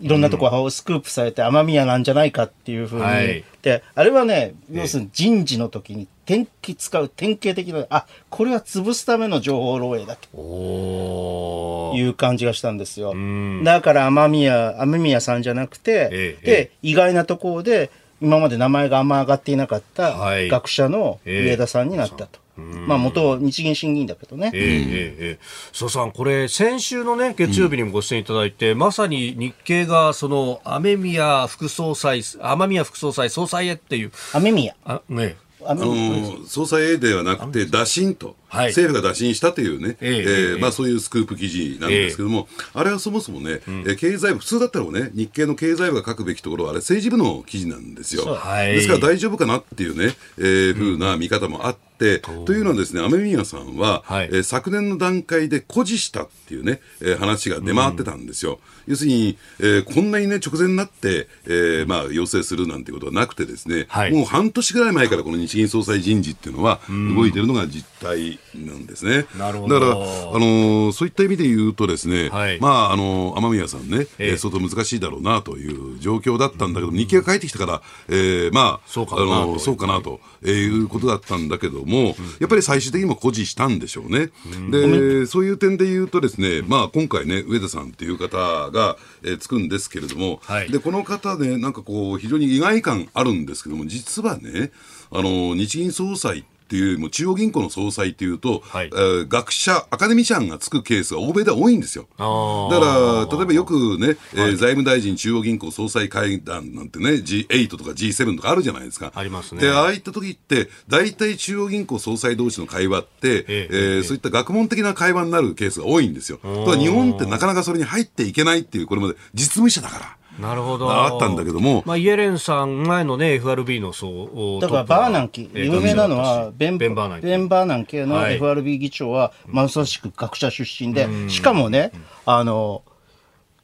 [0.00, 3.44] いろんなところをスクープされて、雨宮なんじゃないかっていうふうに、はい。
[3.62, 11.96] で、あれはね、要するに人事の時に典型使う典型的な、あ、これは潰すための情報漏洩だと。
[11.96, 13.14] いう感じがしたんですよ。
[13.14, 13.62] ん。
[13.62, 20.48] だから雨宮、雨宮さんじゃなくて、ええで、意外なところで、今まで名前があんま上がっていなかったはい。
[20.48, 21.50] 学者のええ。
[21.50, 22.43] 上田さんになったと。
[22.56, 24.50] まあ元日銀審議員だけどね。
[24.54, 25.38] ええええええ
[25.72, 34.74] 曽さん、これ、先週のね、月曜日にもご出演いただいて、まさに日経が、その、雨宮副総裁、雨宮副総裁、総裁へっていう、雨宮。
[34.84, 36.36] あ、ね、雨あの宮。
[36.46, 38.36] 総裁 A ではなくて、打診と、はい
[38.68, 48.24] 政府が打診したというね、ええまあ、そういうスクープ記事なんですけども、あれはそもそもね、えー経済部、普通だったらね、日経の経済部が書くべきところは、あれ、政治部の記事なんですよ。
[48.26, 48.72] はい。
[48.74, 54.28] ですから大丈夫かなっていうね、えーふうな見方もあって、というのはですね、雨宮さんは、はい。
[54.32, 58.58] えー昨年の段階で誇示したっていうね、えー話が出回ってたんですよ。
[58.86, 64.12] 要するに、えーこんなにね、直前になって、えーまあ、要請するなんてことはなくてですね、はい。
[64.12, 66.80] もう半年ぐらい前からこの日銀総裁人事っていうのは
[67.16, 69.26] 動いてるのが実態なんですね。
[69.38, 69.80] なるほど。
[69.80, 69.96] だから、あ
[70.38, 72.60] のーそういった意味で言うとですね、はい。
[72.60, 74.30] まあ、あのー雨宮さんね、ええ。
[74.30, 84.30] えー相当難しいだろうなという状況だったんだけど、日経が帰ってきたから、えーまあ、そうかなあのーとそうかなと、えーいうことだったんだけども、やっぱり最終的にも誇示したんでしょうね。
[84.70, 88.36] で、そういう点で言うとですね、まあ、今回ね、上田さんっていう方
[88.70, 90.70] が、えーつくんですけれども、はい。
[90.70, 94.70] で、この方ね、なんかこう、非常に意外感あるんですけども、実はね、
[95.10, 102.06] あの、日銀総裁っていうも中央銀行の総裁っていうと、はいえー学者、アカデミシャンがつくケースが欧米では多いんですよ。
[102.18, 109.12] だから、例えばよくね、えー財務大臣中央銀行総裁会談なんてね、G8 とか G7 とかあるじゃないですか。
[109.14, 116.38] ありますねで、ああいった時って、大体中央銀行総裁同士の会話って、えええーそういった学問的な会話になるケースが多いんですよ。
[116.38, 120.16] ただ日本ってなかなかそれに入っていけないっていう、これまで実務者だから。
[120.38, 120.90] なるほど。
[120.90, 121.82] あったんだけども。
[121.86, 128.34] まあ、イエレンさん、前のね、FRB のそう、だからバーナンキ、えー有名なのはベンベンバーナンキベンバーナン系のはい。
[128.36, 131.92] FRB 議長は、まさしく学者出身で、しかもね、
[132.26, 132.82] あの、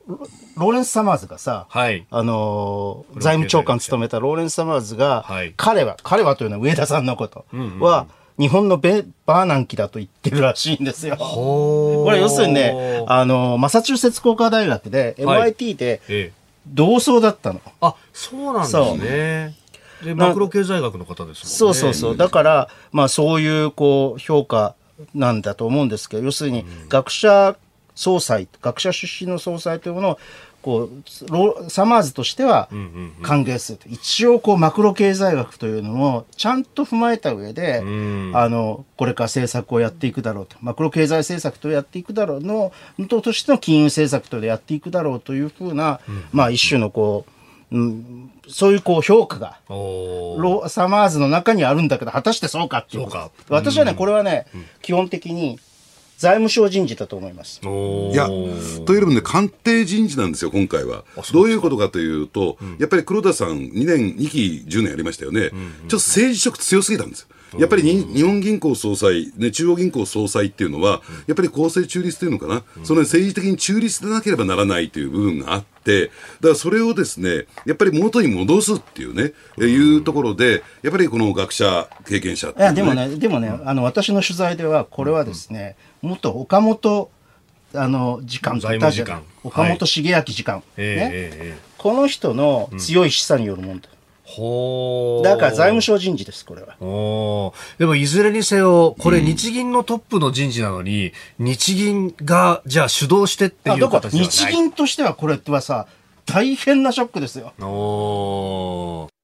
[0.06, 0.18] ロ
[0.56, 2.06] ローレンス・サマーズがさ、はい。
[2.10, 5.54] あのー財務長官務めたローレンス・サマーズが、はい。
[5.56, 7.44] 彼は、彼はというのは上田さんのこと
[7.80, 8.06] は、
[8.38, 11.16] 日本のベバーナンキだと言ってるらしいんですよ。
[11.18, 15.52] ここれ要するにね、あの、マサチューセッツ工科大学で、はい。
[15.52, 16.32] MIT でええ、
[16.66, 17.60] 同窓だったの。
[17.80, 19.54] あ、そうなんですね。
[20.04, 21.34] で、マクロ経済学の方ですもんね。
[21.44, 22.16] そうそうそう。
[22.16, 24.74] だから、まあそういう、こう、評価
[25.14, 27.56] なんだと思うんですけど、要するに、学者
[27.94, 30.18] 総裁、学者出身の総裁というものを、
[30.62, 32.68] こう、ロサマーズとしては
[33.22, 33.88] 歓迎すると。
[33.88, 37.78] 一応、こう、マクロ経済学というのをちゃんと踏まえた上で、
[38.34, 40.56] あの、これから政策をやっていくだろうと。
[40.60, 42.72] マクロ経済政策とやっていくだろうの、
[43.08, 46.00] ととしての金融政策とやっていくだろうというふうな、
[46.32, 47.32] まあ一種のこう、
[47.72, 53.30] うん、そういうこう評価が、ロサマーズの中にあるんだけど、果たしてそうかっていうそうか。
[53.48, 54.46] 私はね、これはね、
[54.82, 55.58] 基本的に、
[56.20, 57.62] 財務省人事だと思います。
[57.64, 61.04] いや、というよりもね、官邸人事なんですよ、今回は。
[61.32, 67.28] どういうことかというと、やっぱり黒田さん、2年、2期10年やりましたよね、ちょっと政治色強すぎたんですよ。
[67.58, 87.10] やっぱりに日本銀行総裁、ね、中央銀行総裁っていうのは、やっぱり公正中立というのかな、その政治的に中立でなければならないという部分があって、だからそれをですね、やっぱり元に戻すっていうね、えいうところで、やっぱりこの学者、経験者っていやでもね、でもね、あの私の取材では、これはですね、元岡本
[87.74, 90.64] あの次官といたじゃ財務次官岡本茂明次官、ね。
[90.76, 93.88] ええええこの人の強い示唆によるものだ、
[94.24, 96.76] ほーだから財務省人事です、これは。
[97.78, 104.30] でもいずれにせよ、これ日銀のトップの人事なのに、日銀がじゃあ主導してっていう形ではない。
[104.30, 105.86] 日銀としてはこれはさ、
[106.26, 107.54] 大変なショックですよ。
[107.60, 109.19] おー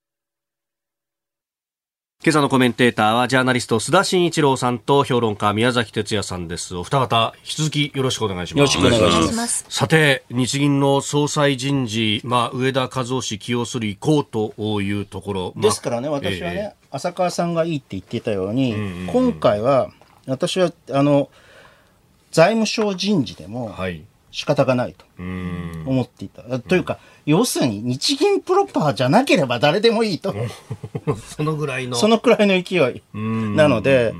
[2.26, 6.74] 今朝のコメンテーターはジャーナリスト須田慎一郎さんと評論家宮崎哲也さんです。
[6.74, 8.76] お二方、引き続きよろしくお願いします。
[8.76, 9.64] よろしくお願いします。
[9.68, 15.52] さて、日銀の総裁人事、まあ、上田和夫氏起用する意向というところ。
[15.54, 19.92] まあですからね、私はね、え浅川さんがいいって言っていたように、んうんうん今回は、
[20.26, 21.30] 私は、あの、
[22.32, 24.02] 財務省人事でえもはい。
[24.36, 25.06] 仕方がないと。
[25.18, 26.42] 思っていた。
[26.60, 30.34] というか、要するに日銀プロパーじゃなければ誰でもいいと。
[31.34, 31.96] そのぐらいの。
[31.96, 33.02] そのくらいの勢い。
[33.14, 34.12] うんなので、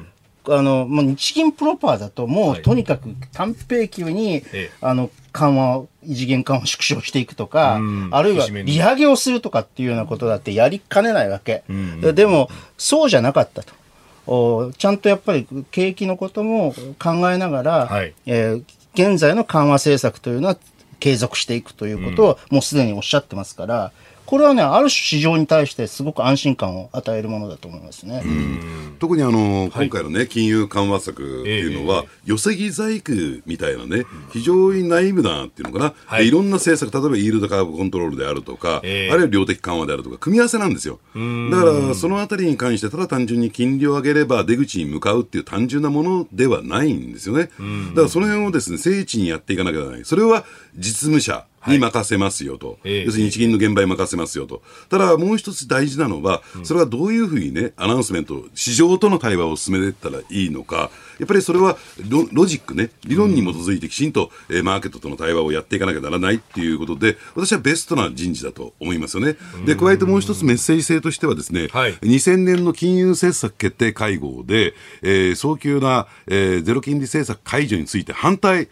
[0.49, 11.63] あの、もう日銀プロパーだと、もはいうとにかく短平級に、ええあの、緩和を、異次元緩和を縮小していくとかうん、あるいは利上げをするとかっていうようなことだってやりかねないわけ。
[12.15, 12.49] でも、
[12.79, 13.75] そうじゃなかったと。
[14.27, 18.65] おちゃんとやっぱり景気のことも考えながら、はいえー
[18.97, 20.57] 現在の緩和政策というのは
[21.01, 23.93] 継続していくということをもうすでにおっしゃってますから、
[24.27, 28.23] これはね、ある種市場に対してすごく安心感を与えるものだと思いますね。
[28.99, 40.99] 特にあの、今回のね、金融緩和策っていうのは、え寄せ木細工みたいなね、非常にナイーブなっていうのかな、はいい、ろんな政策、例えばイールドカーブコントロールであるとか、ええあるいは量的緩和であるとか、組み合わせなんですよ。
[41.15, 47.45] だから、そのあたりに関して、ただ単純に金利を上げれば出口に向かうっていう単純なものではないんですよね。
[47.45, 50.05] だから、その辺をですね、精緻にやっていかなきゃならない。
[50.05, 50.45] それは
[50.77, 52.79] 実務者に任せますよと。
[52.85, 53.05] ええ。
[53.05, 54.63] 要するに日銀の現場に任せますよと。
[54.89, 69.37] ただ、もう一つ大事なのは、それはどういうふうにね、アナウンスメント、市場との対話を進めていったらいいのか、やっぱりそれはロロジックね、理論に基づいてきちんと、えーマーケットとの対話をやっていかなきゃならないっていうことで、私はベストな人事だと思いますよね。
[69.65, 71.95] で、加えてもう一つメッセージ性としてはですね、はい。
[71.95, 78.69] 2000年の金融政策決定会合で、えー早急な、えーゼロ金利政策解除について反対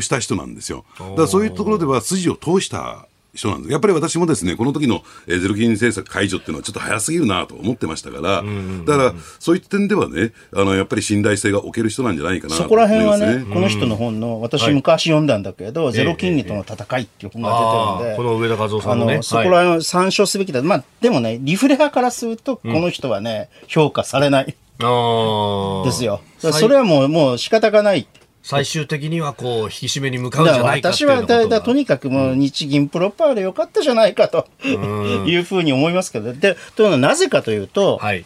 [0.00, 0.84] した人なんですよ。
[0.98, 3.72] だからそういうところでは筋を通した人なんです。
[3.72, 12.88] やっぱり私もですね、この時の、えーゼロ金利政策解除っていうのはちょっと早すぎるなと思ってましたから、だからそういった点ではね、あの、やっぱり信頼性が置ける人なんじゃないかなとそこら。
[12.88, 19.16] 辺はね、この人の本の、私昔読んだんだけど、ゼロ金利との戦いっていう本が出てるんで、この上田和夫さあんのね。
[19.18, 20.60] の、そこら辺は参照すべきだ。
[20.62, 26.20] まあ、でもね、リフレ派からすると、この人はね、評価されないですよ。
[26.38, 28.08] それはもう、もう仕方がない。
[28.42, 34.46] 最終的にはこう、引き締めに向かうんじゃないか私はだとにかくもう日銀プロパーでよかったじゃないかと。
[34.64, 38.24] いうふうに思いますけど、で、というのはなぜかというと、はい。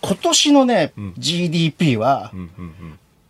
[0.00, 2.32] 今年のね、GDP は、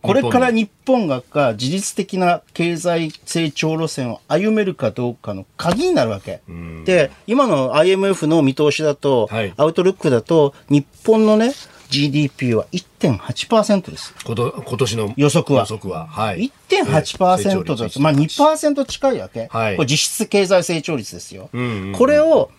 [0.03, 1.23] これから日本が
[1.55, 6.43] 事実的な経済成長路線を歩めるかどうかの鍵になるわけ。
[6.85, 9.55] で、今の IMF の見通しだと、はい。
[9.57, 11.53] アウトルックだと、日本のね、
[11.95, 14.15] GDP は1.8%です。
[14.25, 16.07] こと今年の予測は予測は。
[16.09, 16.51] はい。
[16.69, 19.49] 1.8%だと、まあ2%近いわけ。
[19.51, 21.51] はいこれ実質経済成長率ですよ。
[21.53, 22.51] んうんうんこれを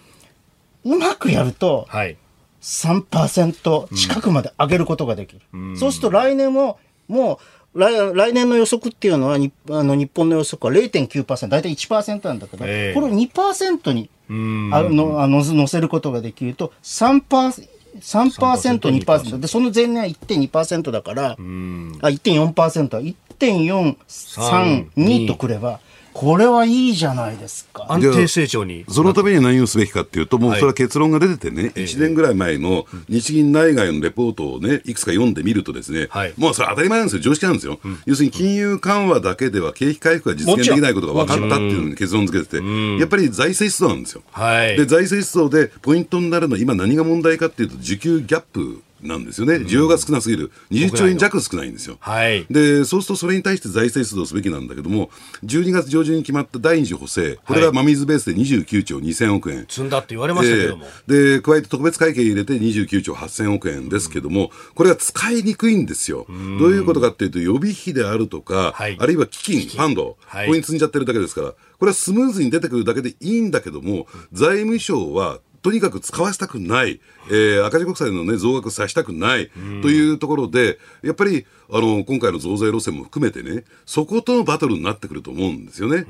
[0.86, 2.18] うまくやると、はい。
[2.62, 5.42] 3%近くまで上げることができる。
[5.78, 7.40] そうすると来年も、も
[7.74, 14.70] う来、来年の予測っていうのは、にあの日本の予測は0.9%、大体1%なんだけど、ええこれを2%にうん。
[14.74, 17.68] あのあの乗せることができると、3%、
[18.00, 19.40] 3%、2%。
[19.40, 25.80] で、その前年は1.2%だから、あ、1.4%は1.432とくれば、
[26.16, 27.88] これはいいじゃないですか。
[27.90, 28.86] 安定成長に。
[28.88, 37.82] そのためには何をすべきかっていうと、もうそれは結論が出ててね、1年ぐらい前の日銀内外のレポートをね、いくつか読んでみるとですねはい、もうそれ当たり前なんですよ、常識なんですよ。
[38.06, 42.66] 要するに金融緩和だけでは景気回復が実現できないことが分かったっていうのに結論付けてて、
[42.98, 44.24] やっぱり財政出動なんですよ。
[44.32, 51.98] はいで、財政出動でポイントになるのは今何が問題かっていうと、需給ギャップなんですよね、需要が少なすぎる、20兆円弱少ないんですよ。
[52.00, 52.46] はい。
[52.50, 55.10] で、そうするとそれに対して財政出動すべきなんだけども、
[55.44, 59.66] 12月上旬に決まった第二次補正、これが真水ベースで29兆2000億円。
[59.68, 60.86] 積んだって言われましたけども。
[60.86, 66.26] えーで、加えて特別会計入れて29兆8000億円ですけども、これが使いにくいんですよ。
[66.60, 68.98] どういうことかっていうと、予備費であるとか、はい。
[69.00, 70.46] あるいは基金、ファンド、はい。
[70.48, 77.02] ここに積んじゃってるだけですから、これはスムーズに出てくるだけでいいんだけども、財務省は、とにかく使わせたくない、
[77.32, 79.50] えー赤字国債の、ね、増額させたくない。
[79.82, 86.06] というところで、やっぱりあの今回の増税路線も含めてね、そことのバトルになってくると思うんですよね。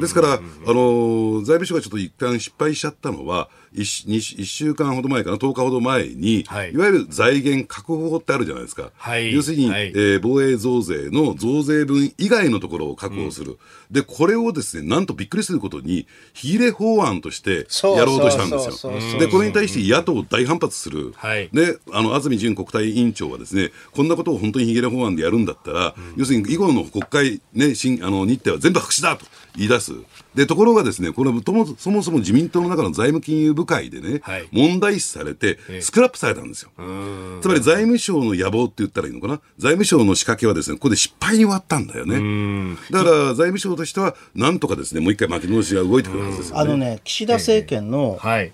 [0.00, 8.90] ですから、あの財務省がちょっと一旦失敗しちゃったのは、1, 1週間ほど前かな、10日ほど前に、はいい、わゆる財源確保法ってあるじゃないですか。
[8.96, 13.58] はい要するに、はいえー防衛増税の増税分以外のところを確保する。
[13.90, 18.92] で、これをですね、なんとびっくりすることに、比例法案としてやろうとしたんですよ。
[19.18, 21.12] で、これに対して野党大反発する。
[21.16, 29.26] はいで、あの、安住淳国対委員長はですね、こんなことを本当に比例法案でやるんだったら、要するに以後の国会、ね、新あの日程は全部白紙だと
[29.56, 29.92] 言い出す。
[30.34, 36.70] で、ところがですね、これとも、そもそも自民党の中の財務金融部会でね、はい問題視されて、スクラップされたんですよ。
[37.40, 42.76] つまり財務省の野望って言ったらいいのかな、財務省の仕掛けはですね、ここで失敗に終わったんだよね。
[42.90, 46.60] だから財務省としては、なんとかですね、もう一回巻き戻しが動いてくるはずですよね。
[46.60, 48.52] あのね、岸田政権の、はい。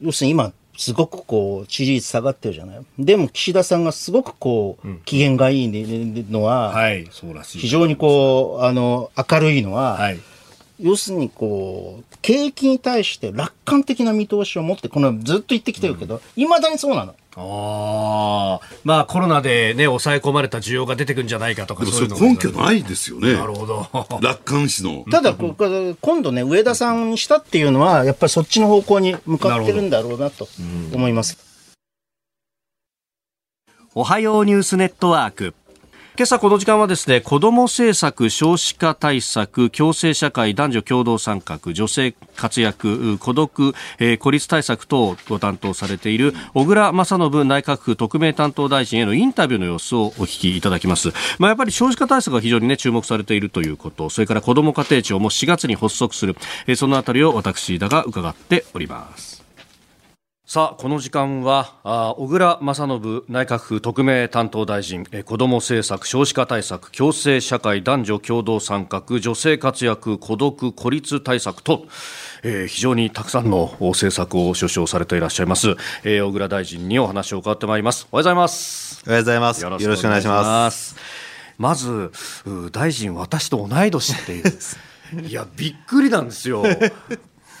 [0.00, 2.78] 要するに今、すごくこう、支持率下がってるじゃない？
[2.98, 5.68] でも岸田さんがすごくこう、機嫌がいい
[6.30, 7.06] のは、はい。
[7.10, 7.58] そうらしい。
[7.58, 10.18] 非常にこう、あの、明るいのは、はい。
[10.80, 17.14] 要するにこう、景気に対して楽観的な見通しを持って、このずっと言ってきてるけど、いま、だにそうなの。
[17.36, 18.66] ああ。
[18.84, 23.34] まあコロナでね、抑え込まれた需要が出てくるんじゃないかとかそういうの根拠ないですよね。
[23.34, 23.86] なるほど。
[24.20, 25.04] 楽観視の。
[25.10, 30.48] ただ、ここ今度ね、上田さんにしたっていうのは、やっぱりそっちの方向に向かってるんだろうなと
[30.92, 31.38] 思います。
[33.94, 35.54] おはようニュースネットワーク。
[36.20, 51.08] 今朝この時間はですね、子ども政策、少子化対策、共生社会、男女共同参画、女性活躍、孤独、えー孤立対策等をご担当されている小倉正信内閣府特命担当大臣へのインタビューの様子をお聞きいただきます。
[51.38, 59.29] まあ、やっぱり少子化対策が非常にね、注目されているということ、それから子ども家庭庁も4月に発足する、えーそのあたりを私、だが伺っております。
[60.52, 71.86] さあ、この時間は、あ小倉正信内閣府特命担当大臣、えー子ども政策、少子化対策、共生社会、男女共同参画、女性活躍、孤独、孤立対策と、
[72.42, 78.08] えー非常にたくさんのお政策を所掌されていらっしゃいます、えー小倉大臣にお話を伺ってまいります。
[78.10, 79.04] おはようございます。
[79.06, 79.62] おはようございます。
[79.62, 80.94] よろしくお願いします。
[80.94, 80.96] す。
[81.58, 82.10] まず、
[82.44, 84.44] う大臣、私と同い年っていう。
[85.26, 86.64] いや、びっくりなんですよ。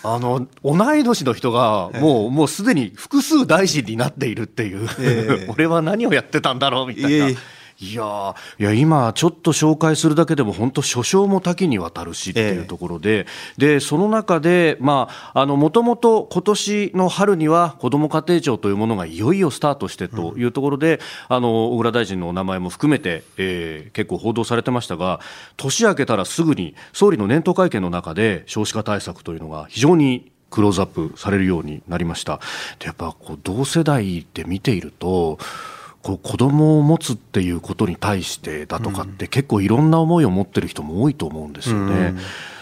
[0.02, 5.46] あの、同い年の人が、もう、もうすでに複数大臣になっているっていう、ええ。
[5.52, 7.08] 俺は何をやってたんだろうみたいな。
[7.08, 7.36] いえいえ
[7.82, 13.26] いやいや今、ちょっと紹介するだけでも本当、所掌も多岐にわたるしっていうところで、
[13.56, 15.08] でその中で、も
[15.72, 25.20] ともと今年の春には子ども家庭庁というものがいよいよスタートしてというところで、あの小倉大臣のお名前も含めて、えー結構報道されてましたが、
[25.56, 32.40] 年明けたらすぐに総理の年頭会見の中で少子化対策というのが非常にクローズアップされるようになりました。
[32.78, 35.38] でやっぱこう同世代で見ていると
[36.02, 42.14] こう子供を持つっていうことに対してだとかって結構いろんな思いを持ってる人も多いと思うんですよね。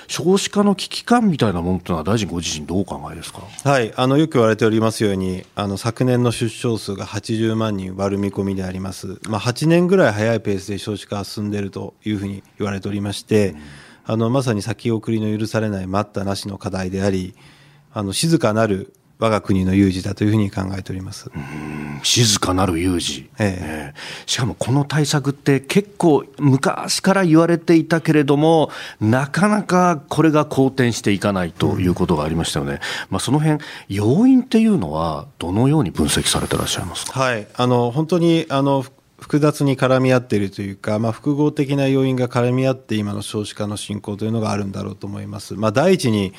[0.08, 3.42] 少子化の危機感みたいなものというのは大臣ご自身どうお考えですか？
[3.62, 9.20] はい、あのよく言われておりますように、あの昨年の出生数が80万人割る見込みであります。
[9.28, 13.54] まあ8年ぐらい早いペースで少子化が進んでいるというふうに言われておりまして、
[14.06, 17.34] あのまさに先送りの許されない待ったなしの課題であり、
[17.92, 21.30] あの静かなる我が国の有事だというふうに考えております。
[22.02, 23.92] 静かなる有事、ええ。
[23.94, 33.58] えしかもこの対策って結構昔から言われていたけれどもなかなかこれが好転していかないということがありましたよね、まあ、その辺
[33.88, 37.18] 要因っていうのはどのように分析されてらっしゃいますか？
[37.18, 45.54] はい、あの本当にあのふ複雑に絡み合っているというか、まあ、複合的な要因が絡み合って今の少子化の進行というのがあるんだろうと思います。
[45.54, 46.34] まあ、第一に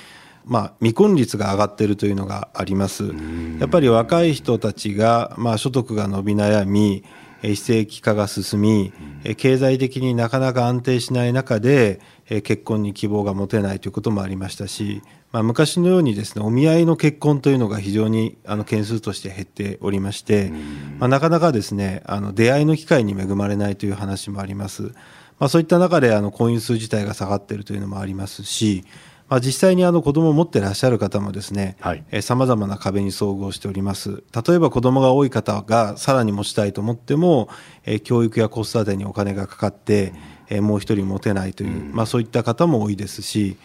[0.50, 3.14] まあ、未婚率が上がっているというのがあります。
[3.60, 7.04] やっぱり若い人たちが、まあ、所得が伸び悩み、
[7.42, 8.92] えー非正規化が進み、
[9.24, 20.52] えー経済的になかなか安定しない中で、えー結婚に希望が持てないということもありましたし、まあ、昔のようにですねお見合いの結婚というのが非常にあの件数として減っておりまして、
[20.98, 24.92] まあ、なかなかですねあの出会いの機会に恵まれないという話もあります。
[25.40, 28.84] まあ、そういった中であの婚姻数自体が下がっているというのもありますし、
[29.30, 32.04] まあ、実際にあの子供を持ってらっしゃる方もですねはい。
[32.22, 34.24] さまざまな壁に遭遇しております。
[34.48, 37.48] 例えば子供が多い方がさらに持ちたいと思っても、
[37.86, 40.14] えー教育や子育てにお金がかかって、
[40.50, 43.58] えーもう一人持てないという、まあ、そういった方も多いですし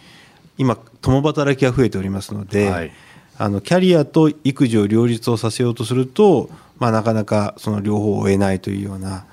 [0.57, 2.91] 今共働きが増えておりますので、はい。
[3.37, 9.25] あのキャリアと育児を両立をさせようとすると、まあ、なかなかその両方を得ないというような、ま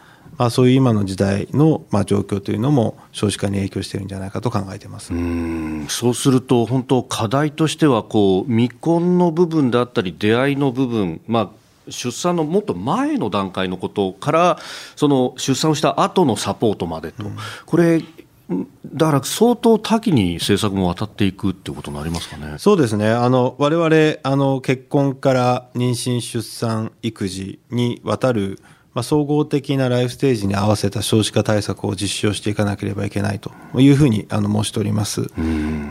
[0.46, 5.12] あ、そういう今の時代の、まあ、状況というのも少子化に影響しているんじゃないかと考えています。
[5.12, 11.50] うんそうすると、本当、課題としてはこう未婚の部分であったり、出会いの部分、まあ、
[11.88, 14.58] 出産のもっと前の段階のことから、
[14.96, 17.24] その出産をした後のサポートまでと、
[17.66, 22.58] これ、んだから相当多岐に政策も渡っていくってことになりますかね。
[22.58, 23.10] そうですね。
[23.10, 28.60] あの、我々、あの、結婚から妊娠、出産、育児にわたる、
[28.94, 35.28] まあ、総合的なライフステージに合わせた少子化対策を実施をしていかなければいけないというふうにあの申しております。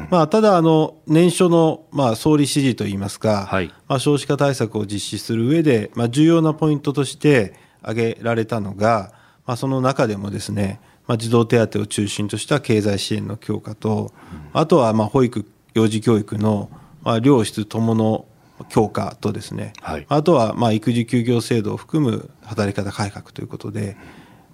[0.09, 9.13] まあ、ただ、あの、年初の、まあ、総理指示といいますか、はいまあ、少子化対策を実施する上で、まあ、重要なポイントとして挙げられたのが、
[9.45, 14.13] まあ、その中でもですね、まあ、児童手当を中心とした経済支援の強化と、
[14.53, 16.69] あとはまあ保育、幼児教育の
[17.03, 18.25] まあ良質ともの
[18.69, 20.05] 強化とですね、はい。
[20.09, 23.97] あとはまあ育児休業制度を含む働き方改革ということで、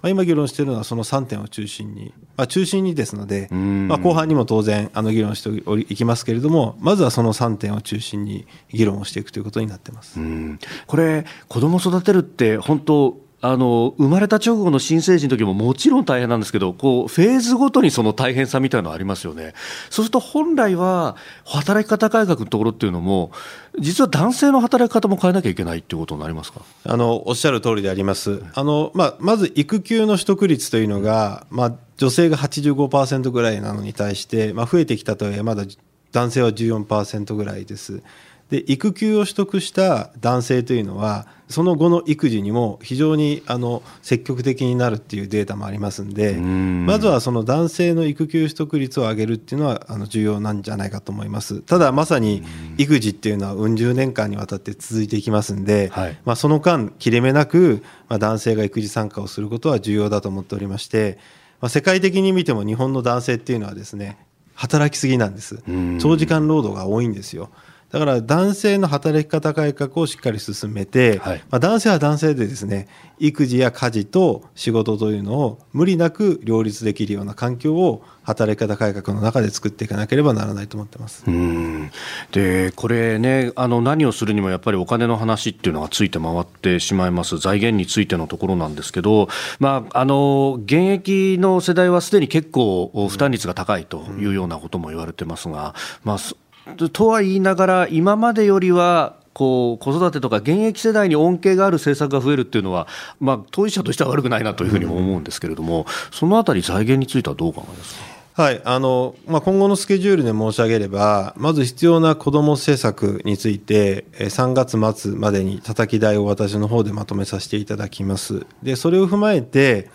[0.02, 5.50] まあ、今議論しているのはその3点を中心に、まあ、中心にですので、まあ、後半にも当然あの議論して
[5.92, 10.20] いきますけれどもまずはその3点を中心に議論をしていくということになってます。
[10.20, 10.58] うん。
[10.86, 19.54] これ、子供育てるって、本当、あの生まれた直後の新生児の時ももちろん大変なんですけど、こうフェーズごとにその大変さみたいなのありますよね。
[19.90, 23.30] そうすると本来は働き方改革のところっていうのも、
[23.78, 26.62] 実は男性の働き方も変えなきゃいけないっていうことになりますか？
[26.84, 28.42] あのおっしゃる通りであります。
[28.54, 35.64] あのまあ、まず育休の取得率というのが、まあ、女性が85%ぐらいなのに対して、まあ、増えてきたとはいえ、まだ
[36.10, 38.02] 男性は14%ぐらいです。
[38.50, 51.60] で育休を取得した男性というのはその後の育児にも非常にあの積極的になるっていうデータもありますんでまずはその男性の育休取得率を上げるっていうのはあの重要なんじゃないかと思います。
[51.62, 52.42] ただまさに
[52.76, 56.18] 育児っていうのはうん十年間にわたって続いていきますんで、はい。
[56.24, 61.18] まあ、その間切れ目なく、まあ、男性が育児参加をすることは重要だと思っておりまして、
[61.60, 64.18] まあ、世界的に見ても日本の男性っていうのはですね
[64.54, 65.62] 働きすぎなんです。
[65.98, 67.50] 長時間労働が多いんですよ
[67.90, 71.38] だから男性の働き方改革をしっかり進めて、はい。
[71.50, 72.86] まあ、男性は男性でですね
[73.18, 81.24] 育児や家事と仕事というのを無理なく両立できるような環境を働き方改革の中で作っていかなければならないと思ってます。
[81.26, 81.90] うん。
[82.30, 87.38] でこれねあの何をするにもやっぱりお金の話っていうのがついて回ってしまいます。
[87.38, 89.28] 財源についてのところなんですけど、
[89.60, 95.74] まあ、あの現役の世代はすでに結構負担率が高いというようなことも言われてますが、
[96.04, 96.36] まあ、そ
[96.76, 102.88] とは言いながら今までよりはこう子育てとか現役世代に恩恵がある政策が増えるっていうのは、
[103.20, 108.18] まあ、当事者としては悪くないなというふうにも思うんですけれども、そのあたり財源についてはどう考えますか？
[108.42, 118.46] はい、あの、まあ、今後のスケジュールで申し上げれば、まず必要な子ども政策について、3月末までに叩き台を私の方でまとめさせていただきます。
[118.62, 119.90] で、それを踏まえて、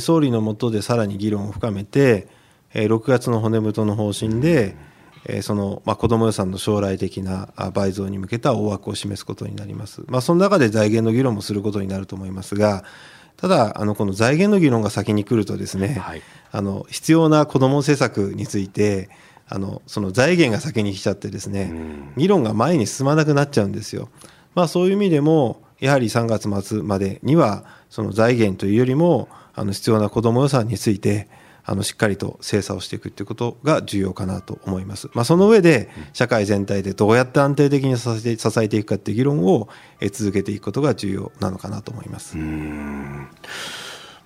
[0.00, 2.28] 総理の下でさらに議論を深めて、
[2.74, 4.76] 6月の骨太の方針で、
[5.26, 10.02] えーその、まあ、子ども予算の将来的なあ倍増に向けた大枠を示すことになります。
[10.06, 12.84] まあ、その中で財源の議論もすることになると思いますが、
[13.36, 19.10] ただ、あの、この財源の議論が先に来るとですね、はいあの必要な子ども政策について
[19.48, 21.72] あのその財源が先に来ちゃってですね、
[22.16, 24.08] 議論が前に進まなくなっちゃうんですよ。
[24.54, 31.28] まあ、そういう意味でもやはり3月末までにはその財源というよりもあの必要な子ども予算について
[31.70, 35.10] あのしっかりと精査をしていくということが重要かなと思います。
[35.12, 39.68] まあ、その上で社会全体でどうやって安定的に支えて支えていくかという議論を
[40.00, 42.38] え続けていくことが重要なのかなと思います。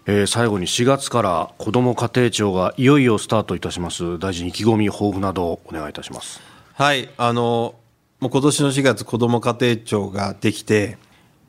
[0.06, 6.40] えー最後に4月から子ども家庭庁がいよいよスタートいたします大臣意気込み抱負などお願いいたします
[6.74, 7.74] はい、あの、
[8.18, 10.96] もう今年の4月、子ども家庭庁ができて、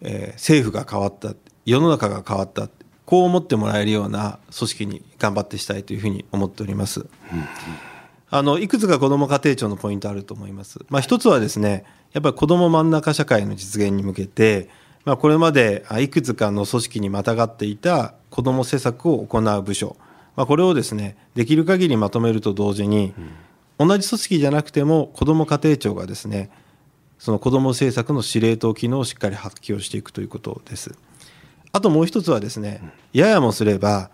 [0.01, 1.33] えー政府が変わった、
[1.65, 2.67] 世の中が変わった、
[3.05, 7.05] こう思ってもらえるような組織に頑張ってしたいというふうに思っております。
[8.29, 10.79] あの、いくつか子ども家庭庁のポイントあると思います。
[10.89, 14.69] まあ、一つはですね、やっぱり子ども真ん中社会の実現に向けて、
[15.05, 19.97] まあ、これまであいくつかの組織にまたがっていた子ども施策を行う部署、
[20.35, 23.13] まあ、これをですね、できる限りまとめると同時に、
[23.77, 26.49] 同じ組織じゃなくても子ども家庭庁がですね、
[27.19, 30.95] その子ども政策の司令塔機能をしっかり発揮をしていくということです。
[31.75, 32.81] あともう一つはですね、
[33.13, 34.11] ややもすれば、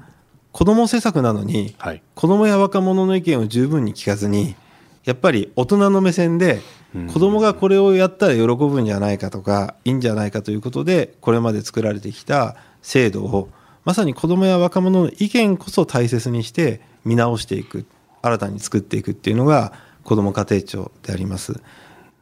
[0.53, 2.01] 子ども政策なのに、はい。
[2.15, 4.55] 子どもや若者の意見を十分に聞かずに、
[5.03, 6.61] やっぱり大人の目線で
[7.11, 13.49] 子供がこれをやったら喜ぶんじゃないかとかいいんじゃないかということでこれまで作られてきた制度を
[13.85, 17.85] まさに子供や若者の意見こそ大切にして見直していく
[18.21, 21.53] 新たに作っていくっていうのが子ども家庭庁であります、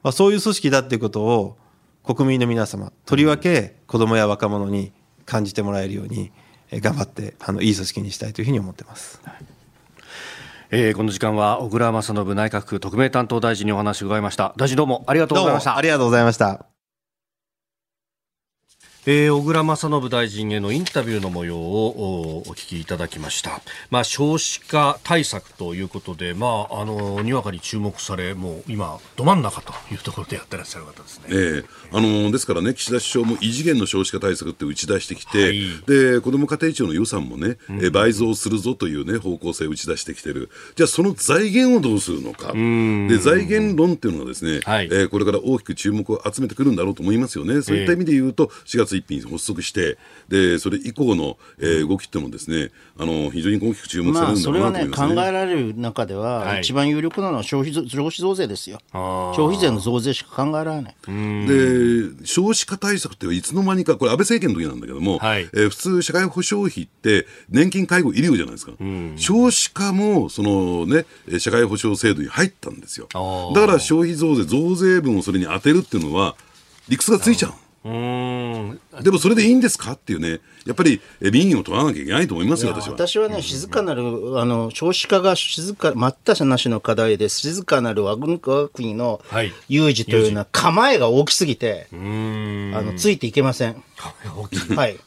[0.03, 1.57] まあ、そういう組織だっていうことを
[2.03, 4.93] 国民の皆様とりわけ子どもや若者に
[5.27, 6.31] 感じてもらえるように
[6.71, 9.21] 頑張ってあのいい組織にしたいというふうに思ってます。
[10.69, 14.53] えー、この時間は小倉正信内閣府特命担当大臣にお話を伺いました。
[14.57, 15.77] 大臣どうもありがとうございました。
[15.77, 16.76] ありがとうございました
[19.09, 23.61] えー、小倉正信大臣へのインタビューの模様をお聞きいただきました。
[23.89, 31.25] まあ、少子化対策ということで、まあ、あの、にわかに注目され、もう今、ど真ん中というところでやってらっしゃる方ですね。
[31.29, 40.49] えー、あの、ですからね、岸田首相も異次元の少子化対策って打ち出してきて、はい、で、子ども家庭庁の予算もね、うん、え倍増するぞというね、方向性を打ち出してきてる。
[40.75, 42.51] じゃあ、その財源をどうするのか。
[42.51, 47.61] で、財源論っていうのがですね、はい、えー、これから大きく注目を集めてくるんだろうと思いますよね。
[47.61, 49.97] そういった意味で言うと、4月1日に発足して、
[50.29, 55.05] で、それ以降の、えー、動きってもですね、あの、非常に大きく注目されるんだろうなと思いますね。
[55.05, 58.79] まあ、それはね、考えられる中では、はい、一番有力なのは消費消費増税ですよ。
[58.91, 60.95] 消費税の増税しか考えられない。
[61.47, 68.73] で、少子化対策っていつの間にか、これ安倍政権の時なんだけども、はい、えー、普通社会保障費って年金介護医療じゃないですか。
[69.15, 71.05] 少子化も、そのね、
[71.39, 73.07] 社会保障制度に入ったんですよ。
[73.53, 76.35] だから消費増税、増税分をそれに当てるっていうのは、
[76.87, 77.53] 理屈がついちゃう。
[77.85, 78.79] うん。
[79.01, 82.93] でもそれでいいんですかっていうね、やっぱり民意を問わなきゃいけないと思いますよ、私は。
[82.93, 84.01] 私はね、静かなる、
[84.39, 89.21] あの少子化が静か、待った者なしの課題です、静かなる我が国の
[89.69, 93.81] 有事というのは、構えが大きすぎて、あのついていけません。
[94.75, 94.97] はい、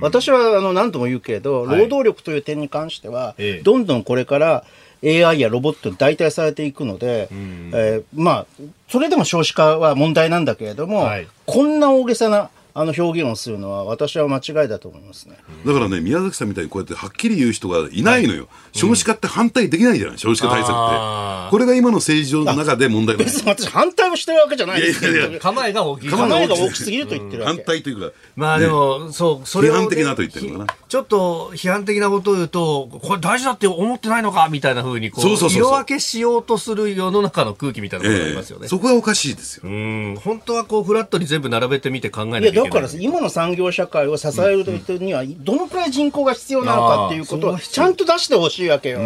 [0.00, 4.64] 私はあの何とも言うけれど、労働力という点に関しては、どんどんこれから、
[5.04, 8.46] AI やロボットに代替されていくので、えー、まあ、
[8.88, 15.36] それでも少子化は問題なんだけれども、はい、こんな大げさなあの表現をするのは私は間違いだと思いますね。
[15.66, 18.42] だからね、宮崎さんみたいにこうやってはっきり言う人がいないのよ。
[18.42, 21.50] はい、少子化って反対できないじゃない、少子化対策って。
[21.50, 23.44] これが今の政治の中で問題なんです。
[23.46, 26.10] 私反対をしてるわけじゃないですいやいや構えが大きい。
[26.10, 27.56] 構えが大きすぎると言ってるわけ。
[27.56, 28.12] 反対というか。
[28.36, 30.74] まあでも、ね、そう、それ批判的なと言ってるのかな。
[30.88, 38.64] ちょっと批判的なことを言うと、これ大事だって思ってないのかみたいなふうに、こう、そうそうそう色分けしようとする世の中の空気みたいなことがありますよね。
[38.64, 39.62] えー、そこがおかしいですよ。
[39.64, 40.18] うん。
[40.22, 42.52] 本当はこう、フラットに全部並べてみて考えなきゃいけない。
[42.54, 48.98] いや、だから今の産業社会を支える人には、どのくらい人口が必要なのかっていうことをちゃんと出してほしいわけよ。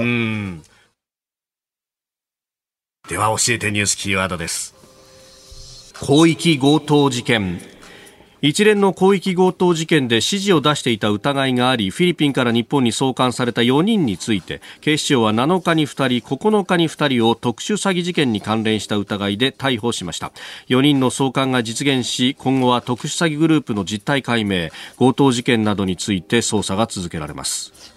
[3.09, 4.75] では教えてニュースキーワードです。
[6.01, 7.74] 広域強盗事件。
[8.47, 20.31] 一連の広域強盗事件で指示を出していた疑いがありフィリピンから日本に送還された4人について警視庁は7日に2人9日に2人を特殊詐欺事件に関連した疑いで逮捕しました。
[20.69, 24.69] 4人の送還が実現し今後は特殊詐欺グループの実態解明
[24.99, 27.94] 強盗事件などについて捜査が続けられます。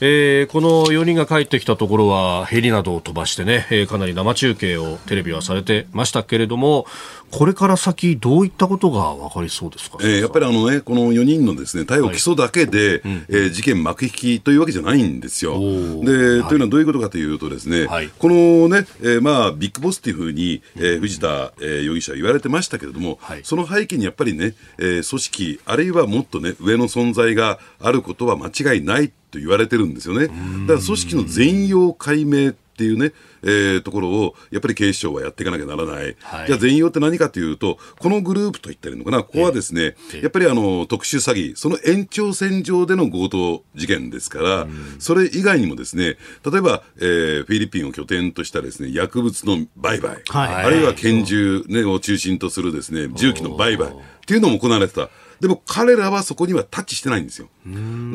[0.00, 6.86] えー、この4人が帰ってきたところはヘリなどを飛ばしてね、えー、かなり生中継をテレビはされてましたけれども
[7.32, 15.58] これから先どういったことが分かりそうですか、えー、やっぱりあの、ね、この4人のですね逮捕・起訴だけで、はい、えー、事件幕引きというわけじゃないんですよ。
[15.58, 30.28] で、はい、というのはどういうことかというとですね、はい、このね、えー、まあビッグボスっていうふうに、えー、藤田、えー、容疑者は言われてましたけれども、その背景にやっぱりね、えー、組織あるいはもっとね上の存在があることは間違いないと言われてるんですよね。
[30.28, 33.12] だから組織の全容解明っていうね、
[33.42, 36.16] えー、ところを、やっぱり警視庁はやっていかなきゃならない。
[36.22, 44.68] はい、じゃあ全容って何かというと、このグループと言ったらいいのかな、ここはですね、やっぱりあの、特殊詐欺、その延長線上での強盗事件ですから、
[45.00, 46.18] それ以外にもですね、
[46.48, 53.90] 例えば、えー、フィリピンを拠点としたですね、薬物の売買、はい、あるいは拳銃、ね、を中心とするですね、銃器の売買っ
[54.24, 55.10] ていうのも行われてた。
[55.40, 57.48] でも彼らはそこにはタッチしてないんですよ。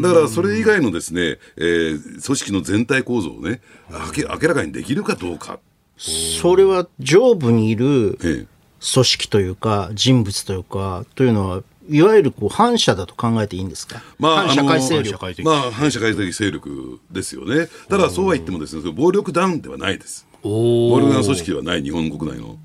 [0.01, 5.59] だからそれ以外のですね、えー、組織の全体構造をね、明らかにできるかどうか。
[5.97, 8.47] それは上部にいる組
[8.81, 15.43] 織というか、人物というか、というのは、いわゆるこう反社だと考えていいんですか、まあ、反社会勢力。
[15.43, 17.67] まあ、反社会的勢力ですよね。
[17.89, 20.25] ただ、そうは言ってもですね、暴力団ではないです。
[20.43, 22.57] 暴力団組織はない、日本国内の。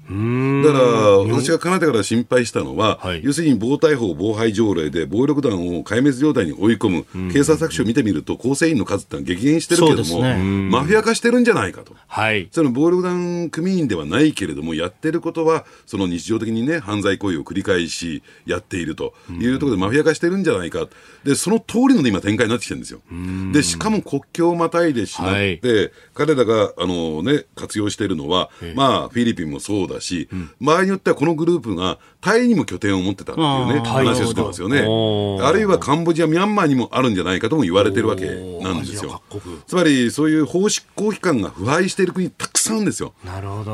[0.64, 0.84] だから、
[1.18, 10.36] 私がかなてから心配したのは、はい、要するに暴対法、防廃条例で暴力団を壊滅状態に追い込む、警察作詞を見てみると、構成員の数ってのは激減してるけども、ね、
[10.70, 11.94] マフィア化してるんじゃないかと。
[12.08, 20.88] はい、その暴力団組員ではないけれども、やってることは、その日常的にね、犯罪行為を繰り返しやっているというところで、マフィア化してるんじゃないか。
[21.22, 23.00] で、その通りの、今展開になってきてるんですよ。
[23.52, 30.28] で、しかも国境をまたいでしまって、はい、彼らが、あのね、活活用しているのは、まあ、フィリピンもそうだし、
[30.60, 34.78] 場合によってはこのグループがタイにも拠点を持ってたっていうね、話をしてますよね。
[34.80, 38.24] あるいはカンボジア、ミャンマーにもあるんじゃないかとも言われてるわけ
[38.62, 39.22] なんですよ。
[39.66, 43.12] つまり、そういう法執行機関が腐敗している国たくさんあるんですよ。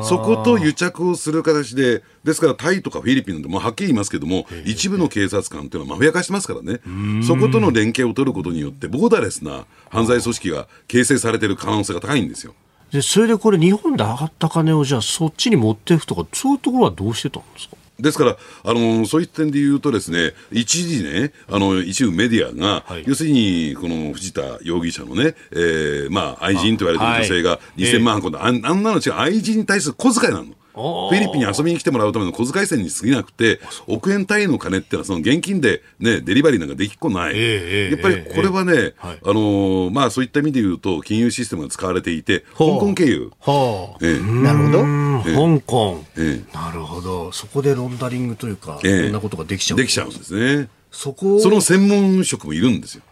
[0.03, 6.81] そこと癒着をする形で、ですからタイとかフィリピンでもはっきり言いますけども、一部の警察官っていうのはマフィア化してますからね、
[7.25, 12.53] そことの連携を取ることによって、ボーダレスな犯罪組織が形成されている可能性が高いんですよ。
[12.91, 17.75] でそれでこれ、日本で上がった金をじゃあ、そっちに持っていくとか、そういうところはどうしてたんですか？
[17.99, 23.03] ですから、あのそういった点で言うとですね、一時ね、あの一部メディアが、はい。
[23.07, 30.47] 要するに、この藤田容疑者のね、えーまあ、愛人と言われている女性が2000万運んだ、あんあんなの違う、愛人に対する小遣いなの。
[30.75, 39.19] フィリピンに遊びに来てもらうための小遣い銭に過ぎなくて、億円単位の金っていうのは、その現金で、ね、デリバリーなんかできっこない、ええやっぱりこれはね、はい。
[39.23, 44.19] あのーまあ、そういった意味で言うと、金融システムが使われていて、香港経由、はええ。
[44.19, 44.23] あ。
[44.23, 44.81] なるほど。
[44.81, 45.59] うん。
[45.59, 48.91] 香港、えなるほど、そこでロンダリングというか、ええ。
[48.91, 50.69] いろんなことができちゃうできちゃうんですね。
[50.91, 53.03] そこをその専門職もいるんですよ。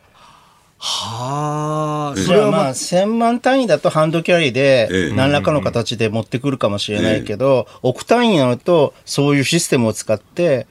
[0.86, 10.68] はあ、それはまあ、1000万単位だとハンドキャリーえでえ、何らかの形で持ってくるかもしれないけど、億単位になると、そういうシステムを使って、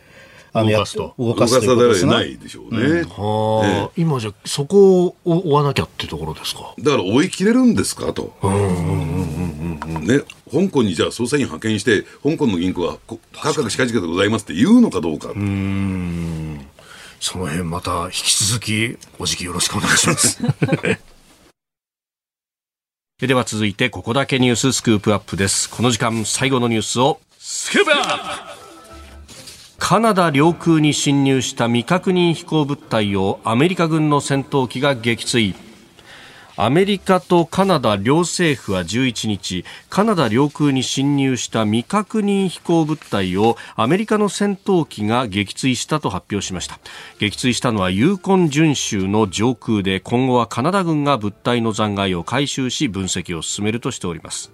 [0.53, 1.15] あの動かすと。
[1.19, 2.23] 動かすといな。
[2.23, 3.05] いでしょうね。
[3.05, 6.75] はあ、今じゃそこを追わなきゃっていうところですか？
[6.79, 8.35] だから追い切れるんですかと。
[10.03, 10.21] ね、
[10.53, 15.29] 香港にじゃあ捜査員派遣して、香港の銀行はこ価格近々でございますって言うのかどうか。
[17.23, 20.43] その辺また引き続きお時期よろしくお願いします。
[23.21, 25.71] では続いてここだけニューススクープアップです。
[25.71, 28.63] この時間最後のニュースをスクープアップ
[29.79, 35.55] カナダ領空に侵入した未確認飛行物体をアメリカ軍の戦闘機が撃墜。
[36.65, 46.79] アメリカとカナダ両政府は11日、カナダ領空に侵入した未確認飛行物体をアメリカの戦闘機が撃墜したと発表しました。
[47.19, 54.53] 撃墜したのはユーコン準州の上空で、今後はカナダ軍が物体の残骸を回収し分析を進めるとしております。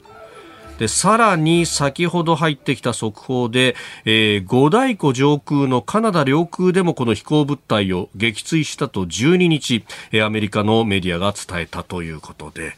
[0.79, 3.75] でさらに先ほど入ってきた速報で、
[4.05, 12.75] えー、五大湖上空のカナダ領空でもこの飛行物体を撃墜したと12日、えーアメリカのメディアが伝えたということで、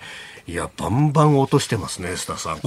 [0.46, 2.61] いや、バンバン落としてますね、須田さん。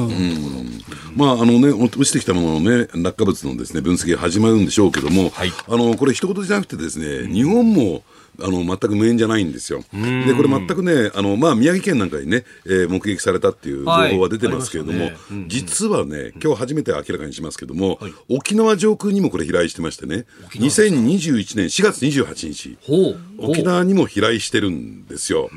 [1.15, 8.03] まああのね、落ちてきたもののね、落下物のですね、分析が始まるんでしょうけども、はいあの、これ一言じゃなくてですね、日本も、
[8.39, 9.83] あの全く無縁じゃないんですよ。
[9.93, 15.17] で、これ全くね、あの、まあ、宮城県なんかにね、えー目撃されたっていう情報は出てますけれども、はいね。
[15.31, 15.49] うんうん。
[15.49, 25.49] 実はね、今日初めて明らかにしますけども、沖縄上空にもこれ飛来してましてね、2021年4月28日、ほう沖縄にも飛来してるんですよ。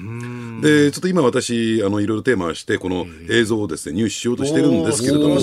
[0.63, 5.37] で、ちょっと今私、あの、いろいろテーマして、この映像をですね、入手しようとしてるんですけれども、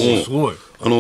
[0.86, 0.96] あの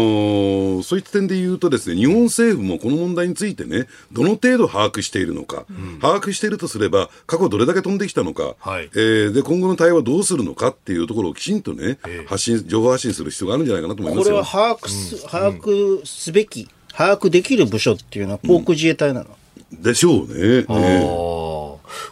[0.80, 5.66] ーそういった点で言うとですね、日本政府もこの問題についてね、どの程度把握しているのか、
[6.02, 14.36] 把握しているとすれば、過去どれだけ飛んできたのか、はいえーで、今後の対応はどうするのかっていうところをきちんとね、発信、情報発信する必要があるんじゃないかなと思いますよ。
[14.36, 19.38] これは把握す、把握すべき、把握できる部署っていうのは航空自衛隊なの。
[19.82, 20.66] でしょうね。
[20.68, 21.54] あえー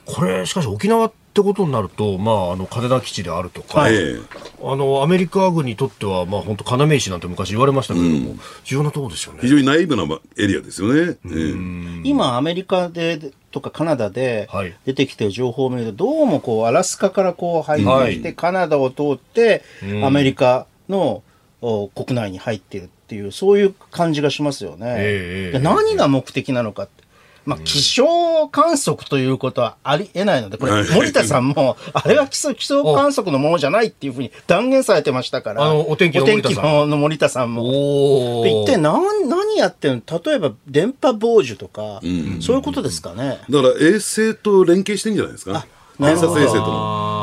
[0.06, 4.20] これ、しかし沖縄ってことになると、まあ、あの、嘉手納基地であるとか、ええ
[4.64, 9.48] あの、アメリカ軍にとっては、まあ、本当要石なんて昔言われましたけれども、重要なところですよね非。
[9.48, 10.04] 常にナイーブな
[10.38, 11.18] エリアですよね。
[11.26, 19.64] ええ今、アメリカで、とかカナダではい出てきてる情報を見ると、どうもこう、アラスカからこう入ってきて、カナダを通って、
[20.04, 21.24] アメリカの
[21.62, 24.96] お国内に入っているっていう、そういう感じがしますよね。
[24.98, 27.01] ええで何が目的なのかって。
[27.46, 35.64] まあ、気象観測ということはありえないので、これ、森田さんも、 あれは気象気象観測のものじゃないっていうふうに断言されてましたから。
[35.64, 38.44] あのお天気の森田さんお天気の森田さんも。
[38.46, 40.22] 一体何何やってんの？
[40.24, 42.00] 例えば電波傍受とか、
[42.42, 43.40] そういうことですかね。
[43.50, 45.66] だから衛星と連携してんじゃないですか？
[46.00, 47.21] 偵察衛星との。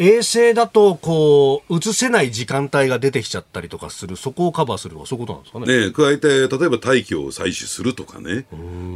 [0.00, 5.86] 衛星だと、こう、映せない時間帯が出てきちゃったりとかする、そこをカバーするそういうことなんですかね？
[5.86, 8.46] ね、加えて、例えば大気を採取するとかね、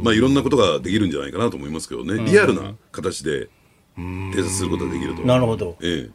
[0.01, 3.49] まあいろんなことができるんじゃないかなと思いますけどね、リアルな形で
[3.97, 5.23] 偵察することができると。
[5.23, 5.75] なるほど。
[5.81, 6.09] え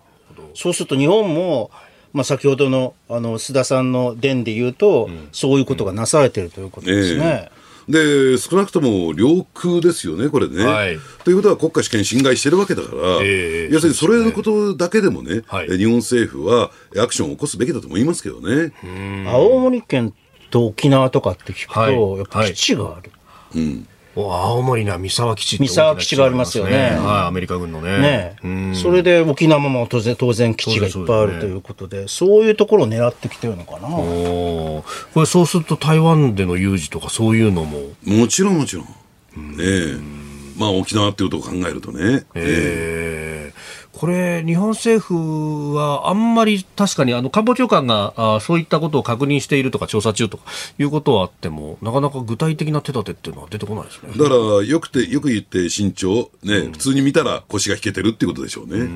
[0.54, 1.70] そうすると日本も、
[2.14, 7.24] まあ、先ほどのあの須田さんの伝で言うと、そういうことがなされてるということえですね。
[7.24, 7.57] ええ
[7.88, 10.64] で、少なくとも領空ですよね、これね。
[10.64, 18.72] はいということは国家主権侵害してるわけだから、ええ要するにそれのことだけでもね、はい日本政府はアクションを起こすべきだと思いますけどね。
[19.26, 20.12] 青森県
[20.50, 23.10] と沖縄とかって聞くと、はいやっぱ基地がある。
[24.16, 26.90] 青森には三沢基地三沢基地がありますよね。
[26.90, 27.98] はい、アメリカ軍のね。
[27.98, 28.36] ね。
[28.42, 28.74] うん。
[28.74, 33.88] それで沖縄も当然当然基地がいっぱいあるということで、そういうところを狙ってきてるのかな。
[33.88, 34.84] こ
[35.16, 38.86] れそうすると台湾での有事とかそういうのも、もちろんもちろん。
[39.60, 40.58] ええ。
[40.58, 42.24] まあ沖縄っていうとこ考えるとね。
[42.34, 43.27] えー
[43.98, 50.44] これ、日本政府はあんまり確かにあの官房長官があそういったことを確認しているとか調査中とか
[50.78, 54.12] いうことはあっても、なかなか具体的な手立てっていうのは出てこないですね。
[54.16, 58.88] だから、よくて、よく言って身長、ね、普通に見たら腰が引けてるっていうことでしょうね。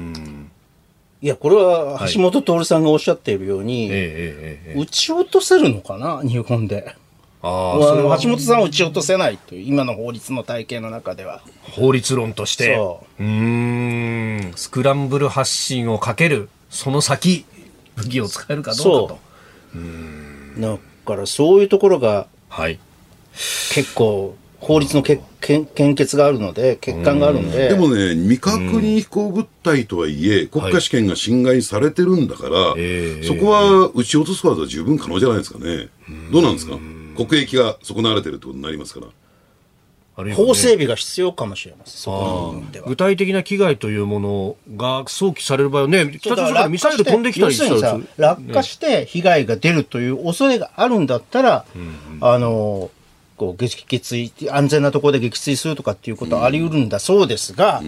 [1.20, 6.94] いや、これは橋本徹さんがおっしゃっているように、ええええええ撃ち落とせるのかな、日本で。
[7.42, 11.42] ああ、それは橋本さんは撃ち落とせないという、今の法律の体系の中では。
[11.62, 12.74] 法律論として。
[12.76, 17.44] そうーん、スクランブル発信をかける、その先、
[17.96, 19.20] 武器を使えるかどうかと。
[20.60, 22.78] だからそういうところがはい。
[23.72, 27.70] 結構、法律のけけ献血があるので、欠陥があるので。
[27.70, 35.88] でもね、未確認飛行物体とはいえ、国家試験が侵害されてるんだから、ええそこは撃ち落とすことは十分可能じゃないですかね。
[36.30, 36.76] どうなんですか？
[37.16, 39.06] 国益が損なわれてるってことになりますから。
[40.24, 40.34] ね。
[40.34, 42.88] 法整備が必要かもしれません、そこの部分では。
[42.88, 51.64] 具体的な危害というものが想起される場合はね、北朝鮮からミサイル飛んできたりしたら、落下して被害が出るという恐れがあるんだったら、
[52.20, 52.90] あの、
[53.36, 57.82] こう撃墜、安全なところで撃墜するとかっていうことはあり得るんだそうですが、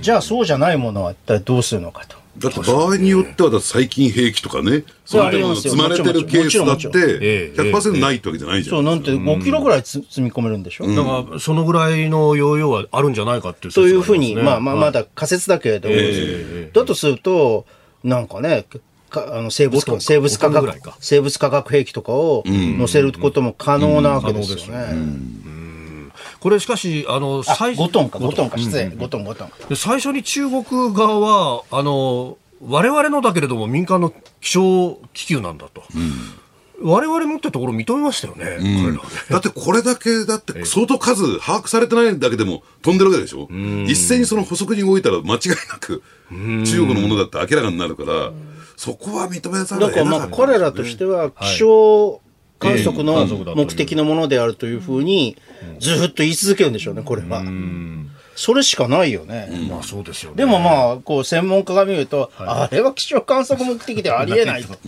[0.00, 2.16] じゃあそうじゃないものは一体どうするのかと。
[2.38, 15.94] だって場合によっては、だって最近兵器とかね、そういうのが積まれてるケースだって、ええ100%ないってわけじゃないじゃそう、なんて5キロぐらいつ積み込めるんでしょ、だから、そのぐらいの容量はあるんじゃないかっていうね、いうふうに、まあまあ、まだ仮説だけれども、
[16.72, 17.66] だとすると、
[18.04, 18.64] なんかね、
[19.10, 20.96] かあの生物生物化学五トンぐらいか。
[21.00, 24.94] 生物化学兵器とかを載せることも可能なわけですよね。
[26.40, 29.50] これしかし、あの、あ、最5トンか、5トンか、失礼、5トン、5トン。
[29.68, 30.64] で最初に中国
[30.94, 35.82] 側は、あの、我々のだけれども民間の気象気球なんだと。
[36.82, 39.00] 我々持ってるところ認めましたよね、彼らはね。
[39.28, 43.48] だってこれだけ、だって相当数把握されてないだけでも飛んでるわけでしょ？
[43.86, 48.32] 一斉にその補足に動いたら間違いなく中国のものだって明らかになるから、
[48.78, 52.22] そこは認めざるをだからまあ、彼らとしては、気象
[52.60, 55.36] 観測ええの目的のものであるというふうに、
[55.80, 57.42] ずっと言い続けるんでしょうね、これは。
[58.36, 59.48] それしかないよね。
[59.68, 60.36] まあそうですよね。
[60.36, 64.78] でもまあ、こう、専門家が見ると、あれは気象観測目的ではありえないと。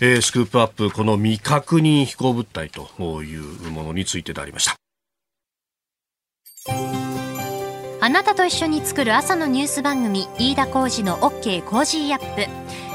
[0.00, 2.88] えースクープアップ、この未確認飛行物体と
[3.22, 4.74] いうものについてでありました。
[8.00, 12.93] あなたと一緒に作る朝のニュース番組飯田浩二の OK コージーアップ